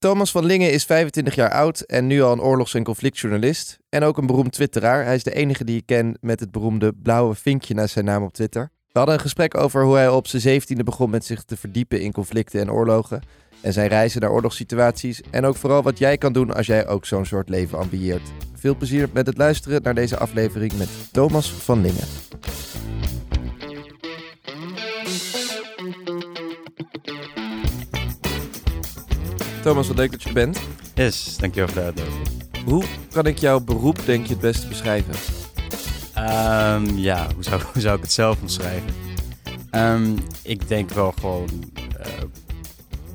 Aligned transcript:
Thomas 0.00 0.30
van 0.30 0.44
Lingen 0.44 0.72
is 0.72 0.84
25 0.84 1.34
jaar 1.34 1.50
oud 1.50 1.80
en 1.80 2.06
nu 2.06 2.22
al 2.22 2.32
een 2.32 2.40
oorlogs- 2.40 2.74
en 2.74 2.84
conflictjournalist. 2.84 3.78
En 3.88 4.02
ook 4.02 4.18
een 4.18 4.26
beroemd 4.26 4.52
twitteraar. 4.52 5.04
Hij 5.04 5.14
is 5.14 5.22
de 5.22 5.34
enige 5.34 5.64
die 5.64 5.76
ik 5.76 5.86
ken 5.86 6.16
met 6.20 6.40
het 6.40 6.50
beroemde 6.50 6.92
blauwe 7.02 7.34
vinkje 7.34 7.74
naast 7.74 7.92
zijn 7.92 8.04
naam 8.04 8.22
op 8.22 8.32
Twitter. 8.32 8.70
We 8.92 8.98
hadden 8.98 9.14
een 9.14 9.20
gesprek 9.20 9.56
over 9.56 9.84
hoe 9.84 9.94
hij 9.96 10.08
op 10.08 10.26
zijn 10.26 10.62
17e 10.62 10.84
begon 10.84 11.10
met 11.10 11.24
zich 11.24 11.42
te 11.42 11.56
verdiepen 11.56 12.00
in 12.00 12.12
conflicten 12.12 12.60
en 12.60 12.70
oorlogen. 12.70 13.22
En 13.60 13.72
zijn 13.72 13.88
reizen 13.88 14.20
naar 14.20 14.30
oorlogssituaties. 14.30 15.20
En 15.30 15.44
ook 15.44 15.56
vooral 15.56 15.82
wat 15.82 15.98
jij 15.98 16.18
kan 16.18 16.32
doen 16.32 16.54
als 16.54 16.66
jij 16.66 16.88
ook 16.88 17.06
zo'n 17.06 17.26
soort 17.26 17.48
leven 17.48 17.78
ambieert. 17.78 18.32
Veel 18.54 18.76
plezier 18.76 19.08
met 19.12 19.26
het 19.26 19.38
luisteren 19.38 19.82
naar 19.82 19.94
deze 19.94 20.18
aflevering 20.18 20.72
met 20.76 20.88
Thomas 21.12 21.52
van 21.52 21.80
Lingen. 21.80 22.06
Thomas, 29.62 29.88
wat 29.88 29.96
leuk 29.96 30.10
dat 30.10 30.22
je 30.22 30.28
er 30.28 30.34
bent. 30.34 30.60
Yes, 30.94 31.36
dankjewel 31.36 31.68
voor 31.68 31.78
de 31.78 31.84
uitnodiging. 31.86 32.28
Hoe 32.64 32.84
kan 33.10 33.26
ik 33.26 33.38
jouw 33.38 33.60
beroep, 33.60 34.00
denk 34.04 34.26
je, 34.26 34.32
het 34.32 34.40
beste 34.40 34.68
beschrijven? 34.68 35.14
Ehm, 36.14 36.96
ja, 36.98 37.26
hoe 37.34 37.42
zou, 37.44 37.62
hoe 37.72 37.80
zou 37.82 37.96
ik 37.96 38.02
het 38.02 38.12
zelf 38.12 38.40
omschrijven? 38.40 38.94
Ehm, 39.70 40.16
ik 40.42 40.68
denk 40.68 40.90
wel 40.90 41.12
gewoon 41.20 41.48
eh, 42.00 42.06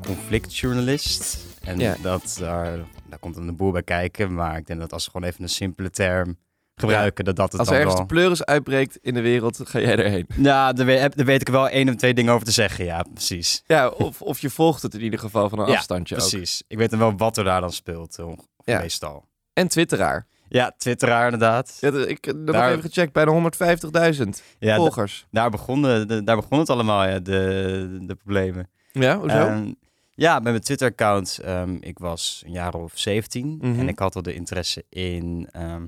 conflictjournalist. 0.06 1.38
En 1.64 1.80
Ja. 1.80 1.96
dat, 2.02 2.36
daar, 2.40 2.78
daar 3.10 3.20
komt 3.20 3.36
een 3.38 3.56
boel 3.56 3.72
bij 3.72 3.84
kijken. 3.84 4.34
Maar 4.34 4.58
ik 4.58 4.68
denk 4.68 4.80
dat 4.80 4.94
als 4.94 5.06
we 5.06 5.12
gewoon 5.12 5.28
even 5.28 5.44
een 5.44 5.50
simpele 5.50 5.90
term 5.90 6.38
gebruiken, 6.76 7.26
dat 7.26 7.36
dat 7.36 7.52
het 7.52 7.60
Als 7.60 7.68
er 7.70 7.74
dan 7.74 7.82
ergens 7.84 8.00
wel... 8.00 8.08
de 8.08 8.14
pleuris 8.14 8.46
uitbreekt 8.46 8.98
in 9.02 9.14
de 9.14 9.22
wereld, 9.22 9.60
ga 9.64 9.80
jij 9.80 9.98
erheen. 9.98 10.28
Ja, 10.42 10.74
daar 10.74 10.86
weet, 10.86 11.16
daar 11.18 11.26
weet 11.26 11.42
ik 11.42 11.48
wel 11.50 11.70
één 11.70 11.90
of 11.90 11.96
twee 11.96 12.14
dingen 12.14 12.34
over 12.34 12.46
te 12.46 12.52
zeggen. 12.52 12.86
Ja, 12.86 13.04
precies. 13.14 13.64
Ja, 13.66 13.88
of, 13.90 14.22
of 14.22 14.40
je 14.40 14.50
volgt 14.50 14.82
het 14.82 14.94
in 14.94 15.02
ieder 15.02 15.20
geval 15.20 15.50
van 15.50 15.60
een 15.60 15.68
Ja, 15.68 15.76
afstandje 15.76 16.16
ook. 16.16 16.22
Precies. 16.30 16.64
Ik 16.68 16.78
weet 16.78 16.90
dan 16.90 17.00
wel 17.00 17.18
wat 17.18 17.38
er 17.38 17.44
daar 17.44 17.62
dan 17.62 17.72
speelt, 17.74 18.18
eh, 18.20 18.28
Ja. 18.64 18.80
meestal. 18.80 19.26
En 19.54 19.68
twitteraar. 19.68 20.28
Ja, 20.50 20.74
twitteraar 20.78 21.24
inderdaad. 21.24 21.78
Ja, 21.80 21.92
de- 21.92 22.08
ik 22.08 22.26
heb 22.26 22.36
nog 22.36 22.56
Daar- 22.56 22.70
even 22.72 22.82
gecheckt, 22.84 23.14
bijna 23.14 23.32
150.000 23.32 24.42
Ja, 24.60 24.76
volgers. 24.76 25.26
Daar 25.32 25.50
begon, 25.50 25.82
de, 25.82 26.04
de- 26.08 26.24
daar 26.24 26.36
begon 26.36 26.60
het 26.60 26.70
allemaal, 26.70 27.06
ja, 27.08 27.20
de, 27.20 27.98
de 28.02 28.16
problemen. 28.16 28.70
Ja, 28.92 29.18
hoezo? 29.20 29.36
Ehm, 29.36 29.72
ja, 30.14 30.34
met 30.34 30.44
mijn 30.44 30.62
Twitter-account, 30.62 31.40
ehm, 31.44 31.76
ik 31.80 32.00
was 32.00 32.44
een 32.46 32.52
jaar 32.52 32.74
of 32.74 32.92
17 32.96 33.58
Mhm. 33.62 33.80
en 33.80 33.88
ik 33.88 34.00
had 34.00 34.16
al 34.16 34.22
de 34.22 34.34
interesse 34.34 34.84
in 34.90 35.48
ehm, 35.52 35.86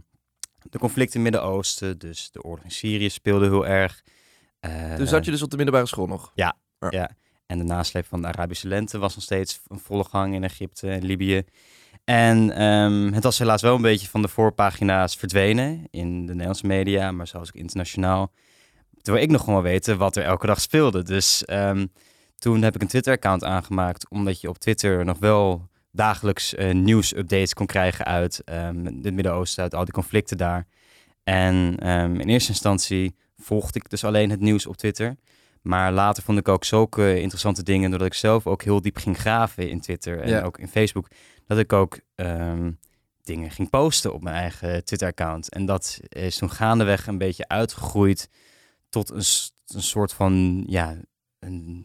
de 0.70 0.80
conflicten 0.80 1.20
in 1.20 1.26
het 1.26 1.34
Midden-Oosten. 1.34 1.98
Dus 1.98 2.32
de 2.32 2.44
oorlog 2.44 2.64
in 2.64 2.72
Syrië 2.72 3.10
speelde 3.10 3.46
heel 3.46 3.68
erg. 3.68 4.04
Eh, 4.60 4.96
dus 4.96 5.10
zat 5.10 5.26
je 5.26 5.32
dus 5.32 5.42
op 5.42 5.50
de 5.50 5.56
middelbare 5.56 5.88
school 5.88 6.08
nog? 6.08 6.32
Ja, 6.90 7.10
en 7.46 7.58
de 7.58 7.64
nasleep 7.64 8.06
van 8.06 8.22
de 8.22 8.28
Arabische 8.28 8.68
lente 8.68 8.98
was 8.98 9.16
nog 9.16 9.24
steeds 9.24 9.62
een 9.68 9.80
volle 9.80 10.04
gang 10.04 10.34
in 10.34 10.44
Egypte 10.44 10.90
en 10.90 11.06
Libië. 11.06 11.44
En 12.04 12.52
ehm, 12.52 13.14
het 13.14 13.24
was 13.24 13.40
helaas 13.40 13.62
wel 13.62 13.76
een 13.76 13.82
beetje 13.82 14.08
van 14.08 14.22
de 14.22 14.28
voorpagina's 14.28 15.16
verdwenen 15.16 15.88
in 15.92 16.26
de 16.26 16.32
Nederlandse 16.32 16.66
media, 16.66 17.12
maar 17.12 17.28
zelfs 17.28 17.50
ook 17.50 17.56
internationaal. 17.56 18.32
Terwijl 19.02 19.26
ik 19.26 19.32
nog 19.32 19.44
gewoon 19.44 19.62
weten 19.62 19.98
wat 19.98 20.16
er 20.16 20.24
elke 20.24 20.46
dag 20.46 20.62
speelde. 20.62 21.04
Dus 21.04 21.46
ehm, 21.46 21.86
toen 22.36 22.62
heb 22.62 22.76
ik 22.76 22.82
een 22.82 22.88
Twitter-account 22.88 23.44
aangemaakt, 23.44 24.10
omdat 24.10 24.42
je 24.42 24.50
op 24.50 24.58
Twitter 24.58 25.06
nog 25.06 25.20
wel 25.20 25.70
dagelijks 25.98 26.56
eh, 26.56 26.74
nieuws-updates 26.74 27.54
kon 27.54 27.66
krijgen 27.66 28.06
uit 28.06 28.42
ehm, 28.46 28.86
het 28.86 29.14
Midden-Oosten, 29.14 29.64
uit 29.64 29.74
al 29.76 29.84
die 29.84 29.94
conflicten 29.94 30.38
daar. 30.38 30.68
En 31.24 31.76
ehm, 31.80 32.16
in 32.16 32.30
eerste 32.30 32.50
instantie 32.52 33.16
volgde 33.38 33.80
ik 33.80 33.90
dus 33.90 34.04
alleen 34.04 34.30
het 34.30 34.40
nieuws 34.40 34.66
op 34.66 34.78
Twitter. 34.78 35.16
Maar 35.62 35.92
later 35.92 36.24
vond 36.24 36.38
ik 36.38 36.48
ook 36.48 36.64
zulke 36.64 37.22
interessante 37.22 37.64
dingen, 37.64 37.90
doordat 37.90 38.08
ik 38.08 38.14
zelf 38.14 38.48
ook 38.48 38.64
heel 38.64 38.82
diep 38.82 38.98
ging 38.98 39.18
graven 39.18 39.70
in 39.70 39.82
Twitter 39.82 40.20
en 40.20 40.30
Ja. 40.30 40.42
ook 40.42 40.58
in 40.60 40.68
Facebook, 40.68 41.08
dat 41.48 41.58
ik 41.58 41.74
ook 41.74 42.00
ehm, 42.16 42.72
dingen 43.24 43.52
ging 43.52 43.70
posten 43.70 44.14
op 44.14 44.24
mijn 44.24 44.36
eigen 44.36 44.86
Twitter-account. 44.86 45.50
En 45.50 45.66
dat 45.66 46.00
is 46.10 46.38
toen 46.38 46.52
gaandeweg 46.52 47.08
een 47.08 47.18
beetje 47.18 47.48
uitgegroeid 47.48 48.30
tot 48.90 49.10
een, 49.10 49.24
een 49.76 49.84
soort 49.84 50.14
van, 50.14 50.64
ja, 50.68 50.96
een 51.40 51.84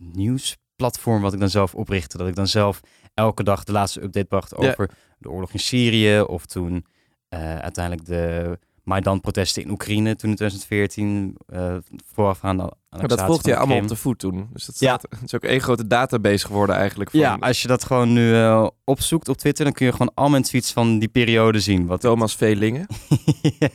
nieuwsplatform 0.82 1.22
wat 1.22 1.32
ik 1.32 1.40
dan 1.40 1.50
zelf 1.50 1.74
oprichtte. 1.74 2.16
Dat 2.18 2.28
ik 2.28 2.34
dan 2.34 2.46
zelf 2.48 2.80
elke 3.14 3.42
dag 3.42 3.64
de 3.64 3.72
laatste 3.72 4.02
update 4.02 4.26
bracht 4.26 4.54
Ja. 4.58 4.68
over 4.68 4.90
de 5.18 5.30
oorlog 5.30 5.52
in 5.52 5.58
Syrië 5.58 6.20
of 6.20 6.46
toen 6.46 6.84
eh, 7.28 7.58
uiteindelijk 7.58 8.06
de 8.06 8.58
Maidan-protesten 8.84 9.62
in 9.62 9.70
Oekraïne 9.70 10.16
toen 10.16 10.30
in 10.30 10.36
2014 10.36 11.36
eh 11.46 11.76
voorafgaand 12.14 12.60
aan 12.60 12.66
de 12.66 12.74
Maar 12.98 13.08
dat 13.08 13.22
volgde 13.22 13.50
je 13.50 13.56
allemaal 13.56 13.76
op 13.78 13.88
de 13.88 13.96
voet 13.96 14.18
toen. 14.18 14.48
Dus 14.52 14.64
dat 14.66 14.78
Ja. 14.78 14.88
staat, 14.88 15.06
het 15.10 15.22
is 15.24 15.34
ook 15.34 15.42
één 15.44 15.60
grote 15.60 15.86
database 15.86 16.46
geworden 16.46 16.76
eigenlijk. 16.76 17.10
Van 17.10 17.20
Ja, 17.20 17.36
als 17.40 17.62
je 17.62 17.68
dat 17.68 17.84
gewoon 17.84 18.12
nu 18.12 18.34
eh, 18.34 18.66
opzoekt 18.84 19.28
op 19.28 19.36
Twitter, 19.36 19.64
dan 19.64 19.72
kun 19.72 19.86
je 19.86 19.92
gewoon 19.92 20.10
al 20.14 20.28
mijn 20.28 20.42
tweets 20.42 20.72
van 20.72 20.98
die 20.98 21.08
periode 21.08 21.60
zien. 21.60 21.86
Wat 21.86 22.00
Thomas 22.00 22.34
Veelingen. 22.36 22.86
ja, 23.58 23.68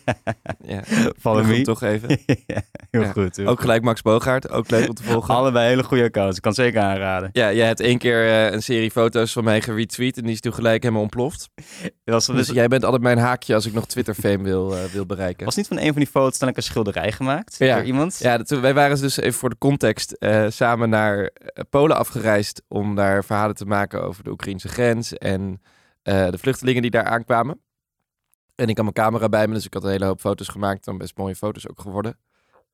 Ja, 0.66 0.84
follow 1.20 1.42
Noem 1.42 1.50
me. 1.58 1.62
toch 1.62 1.82
even. 1.84 2.10
Ja, 2.46 2.62
heel 2.92 3.02
Ja. 3.02 3.12
goed. 3.12 3.36
heel 3.36 3.48
Ook 3.48 3.62
gelijk 3.62 3.82
Max 3.84 4.02
Bogaert, 4.02 4.50
ook 4.50 4.70
leuk 4.70 4.88
om 4.90 4.94
te 4.96 5.04
volgen. 5.04 5.36
Allebei 5.38 5.68
hele 5.68 5.84
goede 5.84 6.04
accounts. 6.04 6.36
Ik 6.36 6.42
kan 6.42 6.52
het 6.52 6.62
zeker 6.62 6.82
aanraden. 6.82 7.30
Ja, 7.34 7.54
jij 7.54 7.68
hebt 7.68 7.80
één 7.80 7.98
keer 7.98 8.28
eh, 8.28 8.52
een 8.54 8.64
serie 8.64 8.92
foto's 8.92 9.32
van 9.32 9.44
mij 9.44 9.62
geretweet 9.62 10.18
en 10.18 10.24
die 10.24 10.32
is 10.34 10.40
toen 10.40 10.54
gelijk 10.54 10.82
helemaal 10.82 11.04
ontploft. 11.04 11.50
Was, 12.04 12.26
Dus 12.26 12.36
dus, 12.36 12.56
jij 12.56 12.68
bent 12.68 12.84
altijd 12.84 13.04
mijn 13.04 13.18
haakje 13.18 13.54
als 13.54 13.66
ik 13.66 13.74
nog 13.74 13.86
Twitter-fame 13.88 14.44
wil, 14.44 14.76
eh, 14.78 14.84
wil 14.84 15.06
bereiken. 15.06 15.46
was 15.46 15.56
niet 15.56 15.68
van 15.68 15.78
een 15.80 15.86
van 15.94 15.96
die 16.02 16.08
foto's 16.08 16.40
dan 16.40 16.50
ik 16.50 16.58
een 16.58 16.64
schilderij 16.64 17.12
gemaakt 17.12 17.56
Ja. 17.58 17.76
door 17.76 17.86
iemand. 17.86 18.20
Ja, 18.22 18.38
dat, 18.38 18.50
wij 18.50 18.74
waren 18.74 19.02
dus 19.02 19.07
even 19.16 19.40
voor 19.40 19.50
de 19.50 19.58
context 19.58 20.12
eh, 20.12 20.46
samen 20.50 20.90
naar 20.90 21.24
eh, 21.24 21.64
Polen 21.70 21.98
afgereisd 21.98 22.62
om 22.68 22.96
daar 22.96 23.24
verhalen 23.24 23.56
te 23.56 23.66
maken 23.66 24.04
over 24.04 24.24
de 24.24 24.30
Oekraïnse 24.30 24.68
grens 24.68 25.14
en 25.14 25.62
eh, 26.02 26.30
de 26.30 26.38
vluchtelingen 26.38 26.82
die 26.82 26.92
daar 26.92 27.04
aankwamen. 27.04 27.62
En 28.56 28.68
ik 28.68 28.76
had 28.76 28.86
mijn 28.94 29.08
camera 29.08 29.30
bij 29.30 29.48
me, 29.48 29.54
dus 29.54 29.66
ik 29.66 29.74
had 29.74 29.84
een 29.84 29.90
hele 29.90 30.06
hoop 30.06 30.20
foto's 30.20 30.48
gemaakt, 30.48 30.86
dan 30.86 30.98
best 30.98 31.18
mooie 31.18 31.36
foto's 31.36 31.70
ook 31.70 31.82
geworden. 31.82 32.20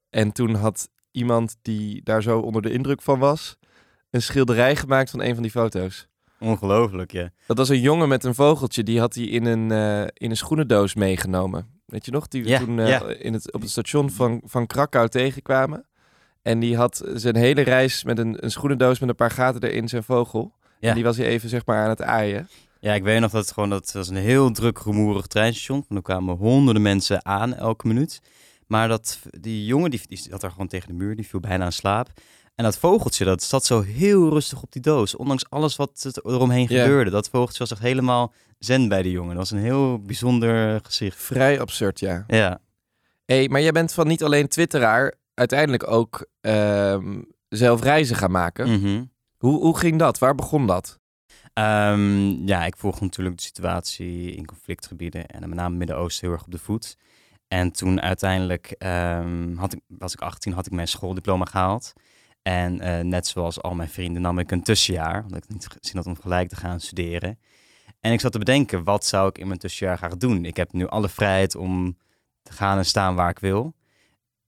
En 0.10 0.32
toen 0.32 0.56
had 0.56 0.90
iemand 1.12 1.56
die 1.62 2.04
daar 2.04 2.22
zo 2.22 2.40
onder 2.40 2.62
de 2.62 2.72
indruk 2.72 3.02
van 3.02 3.20
was, 3.20 3.58
een 4.10 4.22
schilderij 4.22 4.76
gemaakt 4.76 5.10
van 5.10 5.22
een 5.22 5.34
van 5.34 5.44
die 5.44 5.52
foto's. 5.52 6.08
Ongelooflijk, 6.40 7.12
ja. 7.12 7.30
Dat 7.48 7.58
was 7.58 7.70
een 7.70 7.80
jongen 7.80 8.08
met 8.08 8.24
een 8.24 8.36
vogeltje, 8.36 8.84
die 8.84 9.00
had 9.00 9.16
hij 9.16 9.24
in 9.24 9.46
een, 9.46 9.72
eh, 9.72 10.02
in 10.14 10.30
een 10.30 10.38
schoenendoos 10.38 10.96
meegenomen. 10.96 11.82
Weet 11.86 12.06
je 12.06 12.12
nog, 12.12 12.28
die 12.28 12.44
we 12.44 12.50
Ja, 12.50 12.60
toen 12.60 12.78
ja. 12.78 13.02
in 13.06 13.34
het, 13.34 13.54
op 13.54 13.62
het 13.62 13.70
station 13.70 14.12
van, 14.12 14.42
van 14.46 14.68
Krakau 14.68 15.08
tegenkwamen. 15.10 15.86
En 16.44 16.60
die 16.60 16.76
had 16.78 17.04
zijn 17.14 17.36
hele 17.36 17.62
reis 17.62 18.04
met 18.04 18.18
een, 18.18 18.44
een 18.44 18.52
schoenendoos 18.52 19.00
met 19.00 19.10
een 19.10 19.16
paar 19.16 19.32
gaten 19.32 19.62
erin, 19.64 19.88
zijn 19.88 20.04
vogel. 20.04 20.54
Ja. 20.80 20.90
En 20.90 20.96
die 20.96 21.04
was 21.04 21.18
hij 21.18 21.26
even 21.26 21.50
zeg 21.50 21.66
maar 21.66 21.84
aan 21.84 21.90
het 21.90 22.02
aaien. 22.02 22.48
Ja, 22.80 22.94
ik 22.94 23.04
weet 23.04 23.20
nog 23.20 23.32
dat 23.32 23.42
het 23.42 23.54
gewoon, 23.54 23.70
dat 23.70 23.92
was 23.92 24.08
een 24.10 24.16
heel 24.16 24.52
druk 24.52 24.78
rumoerig 24.80 25.28
treinstation. 25.28 25.78
Want 25.88 25.96
er 26.08 26.14
kwamen 26.14 26.36
honderden 26.36 26.82
mensen 26.82 27.26
aan 27.26 27.54
elke 27.56 27.88
minuut. 27.88 28.22
Maar 28.68 28.88
dat, 28.88 29.20
die 29.40 29.66
jongen, 29.66 29.92
die, 29.92 30.02
die 30.08 30.18
zat 30.18 30.42
daar 30.42 30.52
gewoon 30.52 30.68
tegen 30.68 30.88
de 30.88 30.94
muur, 30.94 31.16
die 31.16 31.28
viel 31.28 31.40
bijna 31.40 31.66
in 31.66 31.72
slaap. 31.72 32.08
En 32.56 32.64
dat 32.64 32.78
vogeltje, 32.78 33.26
dat 33.26 33.44
zat 33.44 33.66
zo 33.66 33.82
heel 33.82 34.30
rustig 34.30 34.62
op 34.62 34.72
die 34.72 34.82
doos. 34.82 35.16
Ondanks 35.16 35.50
alles 35.50 35.76
wat 35.76 36.00
het 36.04 36.26
eromheen 36.26 36.66
Ja. 36.70 36.82
gebeurde. 36.84 37.12
Dat 37.12 37.30
vogeltje 37.30 37.60
was 37.60 37.72
echt 37.72 37.82
helemaal 37.82 38.34
zen 38.60 38.88
bij 38.88 39.02
die 39.02 39.12
jongen. 39.12 39.36
Dat 39.36 39.50
was 39.50 39.52
een 39.52 39.66
heel 39.66 40.00
bijzonder 40.02 40.80
gezicht. 40.84 41.18
Vrij 41.22 41.60
absurd, 41.62 42.00
ja. 42.00 42.24
Ja. 42.28 42.60
hey, 43.26 43.48
maar 43.50 43.62
jij 43.62 43.72
bent 43.72 43.94
van 43.94 44.08
niet 44.08 44.24
alleen 44.24 44.48
twitteraar, 44.48 45.14
uiteindelijk 45.34 45.88
ook 45.88 46.28
ehm, 46.42 47.22
zelf 47.50 47.82
reizen 47.82 48.16
gaan 48.16 48.32
maken. 48.32 48.80
Mhm. 48.80 49.04
Hoe, 49.38 49.60
hoe 49.60 49.78
ging 49.78 50.00
dat? 50.00 50.20
Waar 50.20 50.36
begon 50.36 50.68
dat? 50.68 51.00
Ehm, 51.54 52.48
ja, 52.48 52.66
ik 52.66 52.78
volg 52.78 53.02
natuurlijk 53.02 53.38
de 53.38 53.44
situatie 53.44 54.32
in 54.32 54.46
conflictgebieden 54.46 55.28
en 55.28 55.40
met 55.40 55.58
name 55.58 55.70
het 55.70 55.78
Midden-Oosten 55.78 56.28
heel 56.28 56.36
erg 56.36 56.46
op 56.46 56.52
de 56.52 56.58
voet. 56.58 56.98
En 57.48 57.72
toen 57.72 58.02
uiteindelijk 58.02 58.76
ehm, 58.78 59.56
had 59.56 59.74
ik, 59.74 59.80
was 59.88 60.14
ik 60.14 60.22
18, 60.22 60.54
had 60.54 60.66
ik 60.66 60.72
mijn 60.72 60.88
schooldiploma 60.88 61.46
gehaald. 61.46 61.94
En 62.42 62.80
eh, 62.80 63.00
net 63.00 63.28
zoals 63.28 63.62
al 63.62 63.76
mijn 63.76 63.90
vrienden 63.90 64.22
nam 64.22 64.40
ik 64.40 64.52
een 64.52 64.64
tussenjaar, 64.64 65.24
omdat 65.24 65.44
ik 65.44 65.50
niet 65.50 65.68
gezien 65.68 65.98
had 65.98 66.06
om 66.06 66.22
gelijk 66.22 66.50
te 66.50 66.56
gaan 66.56 66.80
studeren. 66.80 67.40
En 68.00 68.12
ik 68.12 68.20
zat 68.20 68.32
te 68.32 68.38
bedenken, 68.38 68.84
wat 68.84 69.06
zou 69.06 69.28
ik 69.28 69.38
in 69.38 69.48
mijn 69.48 69.60
tussenjaar 69.60 69.98
gaan 69.98 70.18
doen? 70.18 70.46
Ik 70.46 70.58
heb 70.58 70.72
nu 70.72 70.88
alle 70.88 71.10
vrijheid 71.10 71.56
om 71.56 71.98
te 72.42 72.54
gaan 72.54 72.78
en 72.78 72.86
staan 72.86 73.16
waar 73.16 73.30
ik 73.30 73.40
wil. 73.40 73.74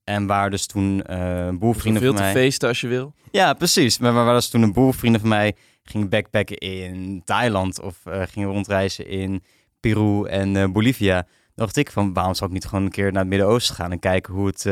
En 0.05 0.25
waar 0.25 0.49
dus 0.49 0.65
toen 0.65 1.03
eh 1.03 1.45
een 1.45 1.59
boel 1.59 1.73
vrienden 1.73 2.01
Veel 2.01 2.11
van 2.11 2.19
te 2.19 2.23
mij... 2.23 2.33
feesten 2.41 2.67
als 2.67 2.81
je 2.81 2.87
wil. 2.87 3.13
Ja, 3.31 3.53
precies. 3.53 3.97
Maar 3.97 4.13
waar 4.13 4.25
was 4.25 4.49
toen 4.49 4.61
een 4.61 4.73
boel 4.73 4.91
vrienden 4.91 5.19
van 5.21 5.29
mij 5.29 5.55
gingen 5.83 6.09
backpacken 6.09 6.57
in 6.57 7.21
Thailand 7.25 7.81
of 7.81 7.95
eh, 8.03 8.21
gingen 8.29 8.49
rondreizen 8.49 9.07
in 9.07 9.43
Peru 9.79 10.25
en 10.25 10.55
eh, 10.55 10.71
Bolivia. 10.71 11.27
dacht 11.55 11.77
ik 11.77 11.91
van, 11.91 12.13
waarom 12.13 12.33
zou 12.33 12.49
ik 12.49 12.55
niet 12.55 12.65
gewoon 12.65 12.83
een 12.83 12.91
keer 12.91 13.11
naar 13.11 13.21
het 13.21 13.29
Midden-Oosten 13.29 13.75
gaan 13.75 13.91
en 13.91 13.99
kijken 13.99 14.33
hoe 14.33 14.47
het, 14.47 14.63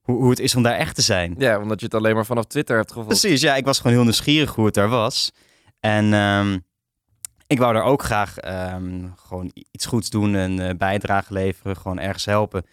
hoe, 0.00 0.16
hoe 0.16 0.30
het 0.30 0.38
is 0.38 0.54
om 0.54 0.62
daar 0.62 0.76
echt 0.76 0.94
te 0.94 1.02
zijn? 1.02 1.34
Ja, 1.38 1.58
omdat 1.60 1.80
je 1.80 1.86
het 1.86 1.94
alleen 1.94 2.14
maar 2.14 2.26
vanaf 2.26 2.44
Twitter 2.44 2.76
hebt 2.76 2.92
gevolgd. 2.92 3.20
Precies, 3.20 3.40
ja, 3.40 3.56
ik 3.56 3.64
was 3.64 3.76
gewoon 3.76 3.92
heel 3.92 4.02
nieuwsgierig 4.02 4.54
hoe 4.54 4.64
het 4.64 4.74
daar 4.74 4.88
was. 4.88 5.32
En 5.80 6.12
ehm, 6.12 6.58
ik 7.46 7.58
wou 7.58 7.74
daar 7.74 7.84
ook 7.84 8.02
graag 8.02 8.38
ehm, 8.38 9.06
gewoon 9.26 9.50
iets 9.70 9.86
goeds 9.86 10.10
doen, 10.10 10.34
een 10.34 10.76
bijdrage 10.76 11.32
leveren, 11.32 11.76
gewoon 11.76 11.98
ergens 11.98 12.24
helpen. 12.24 12.64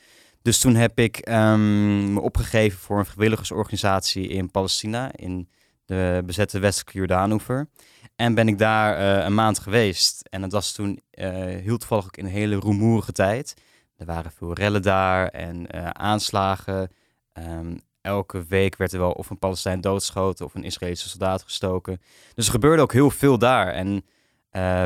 Dus 0.48 0.60
toen 0.60 0.76
heb 0.76 1.00
ik 1.00 1.18
ehm, 1.18 2.14
me 2.14 2.20
opgegeven 2.20 2.80
voor 2.80 3.00
een 3.00 3.06
vrijwilligersorganisatie 3.06 4.28
in 4.28 4.52
Palestina, 4.52 5.12
in 5.16 5.50
de 5.86 6.24
bezette 6.26 6.60
westelijke 6.60 6.98
Jordaanoever. 6.98 7.68
En 8.16 8.34
ben 8.34 8.48
ik 8.48 8.58
daar 8.58 8.98
eh, 8.98 9.26
een 9.26 9.34
maand 9.34 9.60
geweest. 9.60 10.28
En 10.30 10.42
dat 10.42 10.52
was 10.52 10.72
toen 10.72 11.02
uh, 11.14 11.28
heel 11.44 11.78
toevallig 11.78 12.06
ook 12.06 12.18
in 12.18 12.26
een 12.26 12.32
hele 12.32 12.60
rumoerige 12.60 13.12
tijd. 13.12 13.54
Er 13.98 14.06
waren 14.06 14.32
veel 14.32 14.54
rellen 14.54 14.82
daar 14.82 15.28
en 15.28 15.76
uh, 15.76 15.90
aanslagen. 15.90 16.92
Um, 17.34 17.80
elke 18.02 18.46
week 18.46 18.78
werd 18.78 18.94
er 18.94 19.00
wel 19.00 19.12
of 19.12 19.30
een 19.30 19.40
Palestijn 19.40 19.82
doodgeschoten 19.82 20.46
of 20.46 20.56
een 20.56 20.64
Israëlische 20.64 21.10
soldaat 21.10 21.44
gestoken. 21.44 22.02
Dus 22.34 22.46
er 22.46 22.52
gebeurde 22.52 22.82
ook 22.82 22.94
heel 22.94 23.12
veel 23.12 23.38
daar. 23.38 23.68
En 23.68 24.06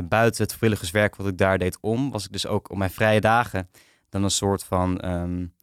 buiten 0.09 0.43
het 0.43 0.53
vrijwilligerswerk 0.53 1.15
wat 1.15 1.27
ik 1.27 1.37
daar 1.37 1.57
deed 1.57 1.77
om, 1.81 2.11
was 2.11 2.25
ik 2.25 2.31
dus 2.31 2.47
ook 2.47 2.69
op 2.71 2.77
mijn 2.77 2.91
vrije 2.91 3.21
dagen 3.21 3.69
dan 4.11 4.23
een 4.23 4.31
soort 4.31 4.63
van 4.63 5.05
um, 5.05 5.53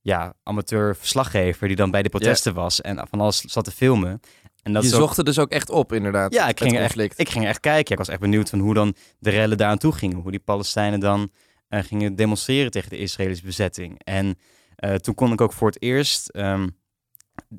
ja, 0.00 0.34
amateur 0.42 0.96
verslaggever 0.96 1.66
die 1.66 1.76
dan 1.76 1.90
bij 1.90 2.02
de 2.02 2.08
protesten 2.08 2.54
was 2.54 2.80
en 2.80 3.06
van 3.10 3.20
alles 3.20 3.40
zat 3.40 3.64
te 3.64 3.70
filmen. 3.70 4.20
En 4.62 4.72
dat 4.72 4.82
je 4.82 4.88
zocht 4.88 5.18
er 5.18 5.24
dus 5.24 5.38
ook 5.38 5.50
echt 5.50 5.70
op, 5.70 5.92
inderdaad. 5.92 6.32
Ja, 6.32 6.48
ik 6.48 6.60
ging, 6.60 6.78
echt, 6.78 7.18
ik 7.18 7.28
ging 7.28 7.46
echt 7.46 7.60
kijken. 7.60 7.92
Ik 7.92 7.98
was 7.98 8.08
echt 8.08 8.20
benieuwd 8.20 8.50
van 8.50 8.58
hoe 8.58 8.74
dan 8.74 8.94
de 9.18 9.30
rellen 9.30 9.56
daar 9.56 9.70
aan 9.70 9.78
toe 9.78 9.92
gingen. 9.92 10.16
Hoe 10.16 10.30
die 10.30 10.40
Palestijnen 10.40 11.00
dan 11.00 11.30
uh, 11.68 11.82
gingen 11.82 12.16
demonstreren 12.16 12.70
tegen 12.70 12.90
de 12.90 12.98
Israëlische 12.98 13.44
bezetting. 13.44 14.00
En 14.04 14.38
uh, 14.84 14.94
toen 14.94 15.14
kon 15.14 15.32
ik 15.32 15.40
ook 15.40 15.52
voor 15.52 15.68
het 15.68 15.82
eerst 15.82 16.36
um, 16.36 16.76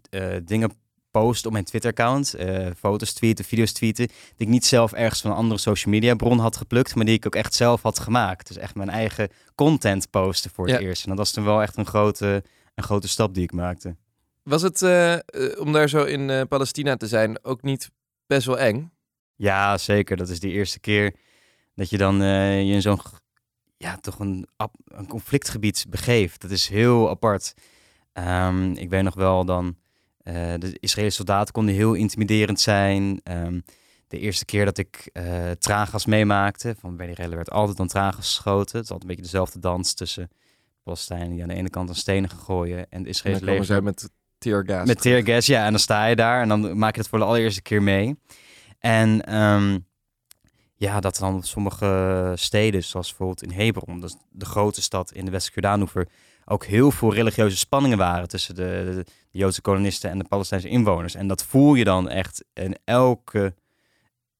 uh, 0.09 0.35
dingen 0.43 0.71
posten 1.11 1.45
op 1.47 1.51
mijn 1.51 1.65
Twitter-account. 1.65 2.35
foto's 2.77 3.13
tweeten, 3.13 3.45
video's 3.45 3.71
tweeten. 3.71 4.07
Die 4.07 4.15
ik 4.37 4.47
niet 4.47 4.65
zelf 4.65 4.93
ergens 4.93 5.21
van 5.21 5.31
een 5.31 5.37
andere 5.37 5.59
social 5.59 5.93
media 5.93 6.15
bron 6.15 6.39
had 6.39 6.57
geplukt. 6.57 6.95
Maar 6.95 7.05
die 7.05 7.15
ik 7.15 7.25
ook 7.25 7.35
echt 7.35 7.53
zelf 7.53 7.81
had 7.81 7.99
gemaakt. 7.99 8.47
Dus 8.47 8.57
echt 8.57 8.75
mijn 8.75 8.89
eigen 8.89 9.29
content 9.55 10.09
posten 10.09 10.51
voor 10.51 10.67
het 10.67 10.79
ja. 10.79 10.81
eerst. 10.81 11.03
En 11.03 11.09
dat 11.09 11.17
was 11.17 11.31
toen 11.31 11.43
wel 11.43 11.61
echt 11.61 11.77
een 11.77 11.85
grote, 11.85 12.43
een 12.75 12.83
grote 12.83 13.07
stap 13.07 13.33
die 13.33 13.43
ik 13.43 13.51
maakte. 13.51 13.95
Was 14.43 14.61
het, 14.61 14.81
uh, 14.81 15.15
om 15.59 15.71
daar 15.71 15.89
zo 15.89 16.03
in 16.03 16.29
uh, 16.29 16.41
Palestina 16.49 16.97
te 16.97 17.07
zijn, 17.07 17.43
ook 17.43 17.61
niet 17.61 17.91
best 18.27 18.45
wel 18.45 18.59
eng? 18.59 18.91
Ja, 19.35 19.77
zeker. 19.77 20.17
Dat 20.17 20.29
is 20.29 20.39
de 20.39 20.49
eerste 20.49 20.79
keer 20.79 21.15
dat 21.75 21.89
je 21.89 21.97
dan 21.97 22.15
je 22.65 22.73
in 22.73 22.81
zo'n, 22.81 22.99
ja, 23.77 23.97
toch 23.97 24.19
een, 24.19 24.47
een 24.85 25.07
conflictgebied 25.07 25.85
begeeft. 25.89 26.41
Dat 26.41 26.51
is 26.51 26.67
heel 26.67 27.09
apart. 27.09 27.53
Um, 28.13 28.73
ik 28.73 28.89
weet 28.89 29.03
nog 29.03 29.15
wel 29.15 29.45
dan, 29.45 29.75
de 30.23 30.77
Israëlische 30.79 31.23
soldaten 31.23 31.53
konden 31.53 31.75
heel 31.75 31.93
intimiderend 31.93 32.59
zijn. 32.59 33.21
Um, 33.23 33.63
de 34.07 34.19
eerste 34.19 34.45
keer 34.45 34.65
dat 34.65 34.77
ik 34.77 35.11
traangas 35.59 36.05
meemaakte, 36.05 36.75
van 36.79 37.01
rellen 37.01 37.35
werd 37.35 37.51
altijd 37.51 37.77
dan 37.77 37.87
traangas 37.87 38.25
geschoten. 38.25 38.77
Het 38.77 38.85
is 38.85 38.91
altijd 38.91 39.01
een 39.01 39.07
beetje 39.07 39.31
dezelfde 39.31 39.59
dans 39.59 39.93
tussen 39.93 40.29
Palestijnen 40.83 41.31
die 41.31 41.41
aan 41.41 41.47
de 41.47 41.53
ene 41.53 41.69
kant 41.69 41.89
een 41.89 41.95
stenen 41.95 42.29
gooien 42.29 42.89
en 42.89 43.03
de 43.03 43.09
Israëlische 43.09 43.45
leger. 43.45 43.83
met 43.83 44.09
teargas. 44.37 44.87
Met 44.87 45.01
teargas, 45.01 45.45
ja. 45.45 45.65
En 45.65 45.71
dan 45.71 45.79
sta 45.79 46.05
je 46.05 46.15
daar 46.15 46.41
en 46.41 46.47
dan 46.47 46.77
maak 46.77 46.93
je 46.93 46.99
het 46.99 47.09
voor 47.09 47.19
de 47.19 47.25
allereerste 47.25 47.61
keer 47.61 47.83
mee. 47.83 48.15
En 48.79 49.35
um, 49.35 49.85
ja, 50.75 50.99
dat 50.99 51.17
dan 51.17 51.35
op 51.35 51.45
sommige 51.45 52.33
steden, 52.35 52.83
zoals 52.83 53.07
bijvoorbeeld 53.07 53.43
in 53.43 53.51
Hebron, 53.51 53.99
dat 53.99 54.09
is 54.09 54.15
de 54.29 54.45
grote 54.45 54.81
stad 54.81 55.11
in 55.11 55.25
de 55.25 55.31
West-Jordaanoever, 55.31 56.07
ook 56.45 56.65
heel 56.65 56.91
veel 56.91 57.13
religieuze 57.13 57.57
spanningen 57.57 57.97
waren 57.97 58.27
tussen 58.27 58.55
de, 58.55 58.61
de, 58.85 59.05
Joodse 59.31 59.61
kolonisten 59.61 60.09
en 60.09 60.17
de 60.17 60.25
Palestijnse 60.27 60.69
inwoners. 60.69 61.15
En 61.15 61.27
dat 61.27 61.43
voel 61.43 61.73
je 61.73 61.83
dan 61.83 62.09
echt 62.09 62.45
in 62.53 62.77
elke 62.83 63.55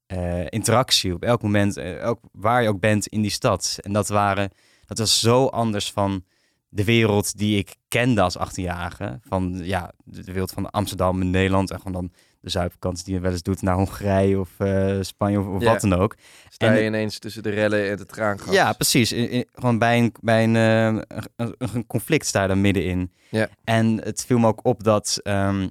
uh, 0.08 0.46
interactie, 0.50 1.14
op 1.14 1.24
elk 1.24 1.42
moment, 1.42 1.78
uh, 1.78 1.98
elk, 1.98 2.20
waar 2.32 2.62
je 2.62 2.70
ook 2.70 2.80
bent 2.80 3.08
in 3.08 3.22
die 3.22 3.32
stad. 3.32 3.78
En 3.82 3.94
dat 3.94 4.08
waren, 4.08 4.50
dat 4.86 4.98
was 4.98 5.20
zo 5.20 5.46
anders 5.46 5.92
van 5.92 6.24
de 6.70 6.84
wereld 6.84 7.38
die 7.38 7.58
ik 7.58 7.76
kende 7.88 8.22
als 8.22 8.38
18-jarige. 8.38 9.20
Van 9.24 9.60
ja, 9.64 9.92
de 10.04 10.24
wereld 10.24 10.52
van 10.52 10.70
Amsterdam 10.70 11.22
en 11.22 11.30
Nederland. 11.30 11.72
En 11.72 11.78
gewoon 11.78 11.94
dan 11.94 12.12
de 12.42 12.50
zuidkant 12.50 13.06
die 13.06 13.14
je 13.14 13.20
wel 13.20 13.32
eens 13.32 13.44
doet 13.44 13.62
naar 13.62 13.76
Hongarije 13.76 14.40
of 14.40 14.50
uh, 14.60 14.98
Spanje 15.02 15.40
of, 15.40 15.48
of 15.48 15.64
wat 15.64 15.82
dan 15.82 15.94
ook. 15.94 16.16
Sta 16.50 16.72
je 16.72 16.86
ineens 16.86 17.20
tussen 17.20 17.44
de 17.44 17.50
rellen 17.50 17.90
en 17.90 17.98
het 17.98 18.08
traangas. 18.08 18.54
Ja, 18.54 18.74
precies. 18.74 19.12
In, 19.12 19.46
gewoon 19.54 19.78
bij, 19.78 19.98
een, 19.98 20.14
bij 20.22 20.44
een, 20.44 20.56
uh, 20.56 21.02
een, 21.36 21.56
een, 21.58 21.88
conflict 21.88 22.26
sta 22.26 22.42
je 22.42 22.48
daar 22.48 22.58
middenin. 22.58 23.12
Ja. 23.30 23.50
En 23.64 24.02
het 24.04 24.26
viel 24.26 24.38
me 24.38 24.48
ook 24.48 24.66
op 24.66 24.84
dat 24.84 25.20
um, 25.24 25.70